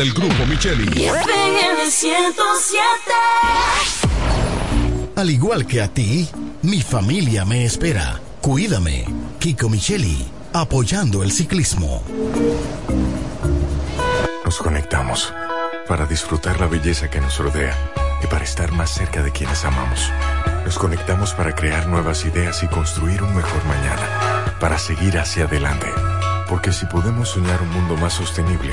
[0.00, 1.08] del grupo Micheli.
[5.14, 6.26] Al igual que a ti,
[6.62, 8.18] mi familia me espera.
[8.40, 9.04] Cuídame,
[9.38, 12.02] Kiko Micheli, apoyando el ciclismo.
[14.42, 15.34] Nos conectamos
[15.86, 17.76] para disfrutar la belleza que nos rodea
[18.24, 20.10] y para estar más cerca de quienes amamos.
[20.64, 25.88] Nos conectamos para crear nuevas ideas y construir un mejor mañana, para seguir hacia adelante.
[26.48, 28.72] Porque si podemos soñar un mundo más sostenible,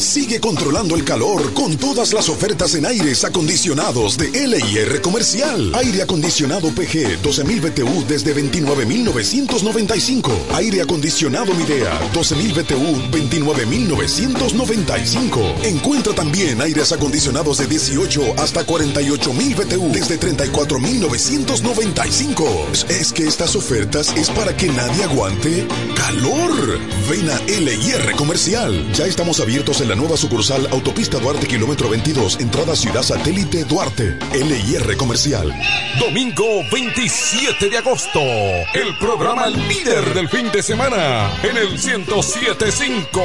[0.00, 5.72] sigue controlando el calor con todas las ofertas en aires acondicionados de LIR Comercial.
[5.74, 10.32] Aire acondicionado PG 12.000 BTU desde 29.995.
[10.54, 15.64] Aire acondicionado Midea 12.000 BTU 29.995.
[15.64, 22.86] Encuentra también aires acondicionados de 18 hasta 48.000 BTU desde 34.995.
[22.88, 26.78] Es que estas ofertas es para que nadie aguante calor.
[27.10, 28.90] Ven a LIR Comercial.
[28.94, 34.16] Ya estamos abiertos en la nueva sucursal Autopista Duarte, kilómetro 22, entrada Ciudad Satélite Duarte.
[34.32, 35.52] LIR Comercial.
[35.98, 43.20] Domingo 27 de agosto, el programa líder del fin de semana en el 1075.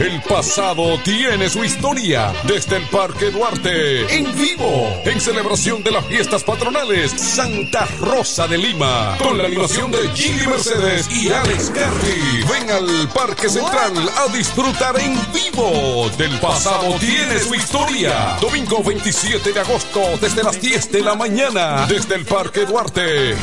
[0.00, 6.06] El pasado tiene su historia desde el Parque Duarte en vivo en celebración de las
[6.06, 12.42] fiestas patronales Santa Rosa de Lima con la animación de Gilly Mercedes y Alex Garry.
[12.50, 18.36] Ven al Parque Central a disfrutar en vivo del pasado tiene su historia.
[18.40, 23.34] Domingo 27 de agosto desde las 10 de la mañana desde el Parque Duarte.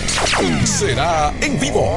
[0.65, 1.91] Será en vivo.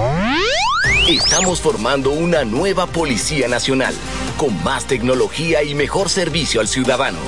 [1.08, 3.94] Estamos formando una nueva Policía Nacional,
[4.36, 7.18] con más tecnología y mejor servicio al ciudadano.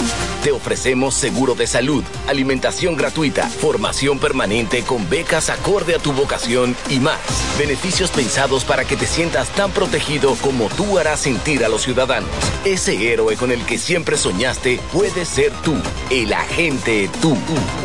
[0.42, 6.76] Te ofrecemos seguro de salud, alimentación gratuita, formación permanente con becas acorde a tu vocación
[6.90, 7.18] y más.
[7.58, 12.30] Beneficios pensados para que te sientas tan protegido como tú harás sentir a los ciudadanos.
[12.64, 15.74] Ese héroe con el que siempre soñaste puede ser tú,
[16.10, 17.36] el agente tú.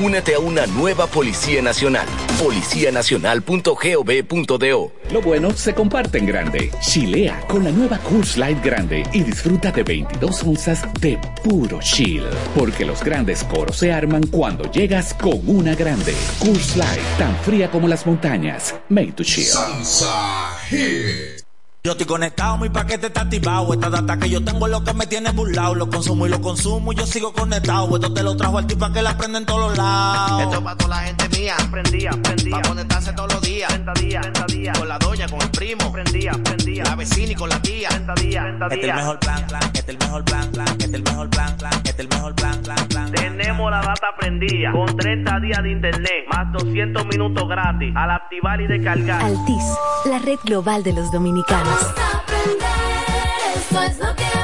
[0.01, 2.07] Únete a una nueva Policía Nacional.
[2.39, 6.71] policianacional.gov.do Lo bueno se comparte en grande.
[6.81, 12.23] Chilea con la nueva Coors Light Grande y disfruta de 22 onzas de puro chill.
[12.55, 16.13] Porque los grandes coros se arman cuando llegas con una grande.
[16.39, 18.75] Coors Light, tan fría como las montañas.
[18.89, 19.47] Made to chill.
[21.85, 23.73] Yo estoy conectado, mi paquete está activado.
[23.73, 25.75] Esta data que yo tengo es lo que me tiene burlado.
[25.75, 27.93] Lo consumo y lo consumo y yo sigo conectado.
[27.97, 30.43] Esto te lo trajo al tipo que la prende en todos los lados.
[30.43, 31.55] Esto es para toda la gente mía.
[31.69, 32.61] Prendía, prendía.
[32.61, 33.67] Pa' conectarse todos los días.
[33.67, 34.79] 30 días, 30 días.
[34.79, 35.91] Con la doña, con el primo.
[35.91, 36.83] Prendía, prendía.
[36.85, 37.89] La vecina y con la tía.
[37.89, 38.95] 30 días, 30 Este es el días.
[38.95, 39.61] mejor plan, plan.
[39.63, 40.67] Este es el mejor plan, plan.
[40.69, 41.73] Este es el mejor plan, plan.
[41.73, 43.11] Este es el mejor plan, plan, plan.
[43.11, 48.61] Tenemos la data prendida con 30 días de internet más 200 minutos gratis al activar
[48.61, 49.21] y descargar.
[49.21, 49.63] Altis,
[50.05, 51.72] la red global de los dominicanos.
[53.55, 54.42] Esto es lo que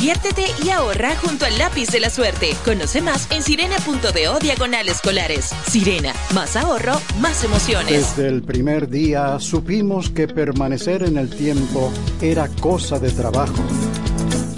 [0.00, 2.56] diviértete y ahorra junto al lápiz de la suerte.
[2.64, 5.50] Conoce más en sirena.do diagonal escolares.
[5.68, 8.16] Sirena, más ahorro, más emociones.
[8.16, 13.62] Desde el primer día supimos que permanecer en el tiempo era cosa de trabajo.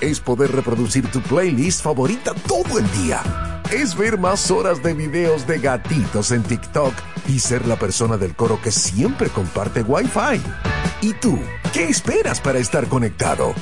[0.00, 3.61] Es poder reproducir tu playlist favorita todo el día.
[3.72, 6.92] Es ver más horas de videos de gatitos en TikTok
[7.26, 10.42] y ser la persona del coro que siempre comparte Wi-Fi.
[11.00, 11.38] ¿Y tú?
[11.72, 13.54] ¿Qué esperas para estar conectado?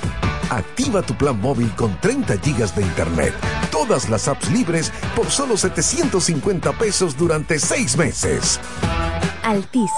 [0.51, 3.33] Activa tu plan móvil con 30 gigas de internet,
[3.71, 8.59] todas las apps libres por solo 750 pesos durante 6 meses.
[9.43, 9.91] Altis,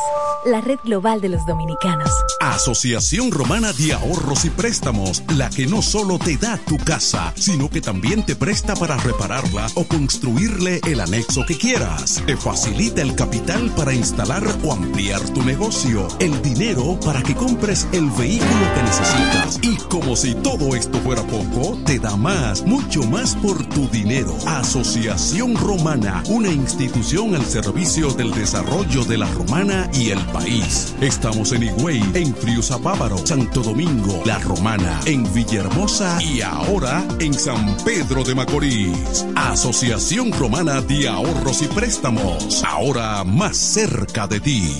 [0.47, 2.11] la red global de los dominicanos.
[2.41, 7.69] Asociación Romana de Ahorros y Préstamos, la que no solo te da tu casa, sino
[7.69, 12.23] que también te presta para repararla o construirle el anexo que quieras.
[12.27, 17.87] Te facilita el capital para instalar o ampliar tu negocio, el dinero para que compres
[17.93, 19.59] el vehículo que necesitas.
[19.63, 24.37] Y como si todo esto fuera poco, te da más, mucho más por tu dinero.
[24.47, 30.95] Asociación Romana, una institución al servicio del desarrollo de la Romana y el país.
[31.01, 37.35] Estamos en Higüey, en Friusa Bávaro, Santo Domingo, La Romana, en Villahermosa y ahora en
[37.35, 39.27] San Pedro de Macorís.
[39.37, 44.77] Asociación Romana de Ahorros y Préstamos, ahora más cerca de ti.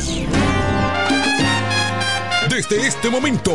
[2.55, 3.51] Desde este momento,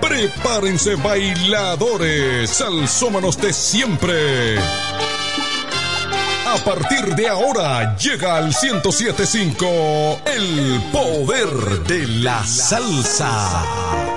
[0.00, 4.58] prepárense bailadores, salsómanos de siempre.
[4.58, 11.48] A partir de ahora llega al 1075 el poder
[11.86, 14.09] de la salsa.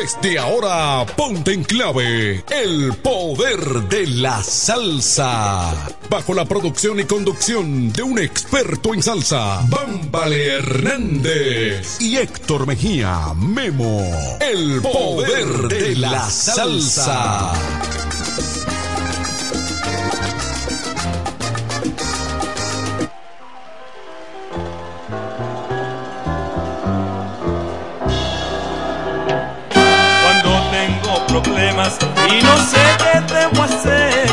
[0.00, 3.58] Desde ahora, ponte en clave el poder
[3.88, 5.74] de la salsa.
[6.08, 13.34] Bajo la producción y conducción de un experto en salsa, Bámbale Hernández y Héctor Mejía,
[13.34, 14.00] Memo.
[14.40, 17.52] El poder de la salsa.
[31.42, 31.98] problemas
[32.28, 34.28] y no sé qué debo hacer.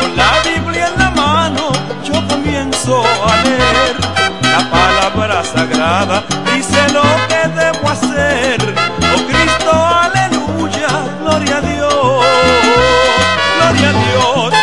[0.00, 1.72] Con la Biblia en la mano
[2.04, 3.96] yo comienzo a leer.
[4.42, 6.24] La palabra sagrada
[6.54, 8.74] dice lo que debo hacer.
[9.14, 10.88] Oh Cristo, aleluya,
[11.22, 12.24] gloria a Dios,
[13.58, 14.55] gloria a Dios.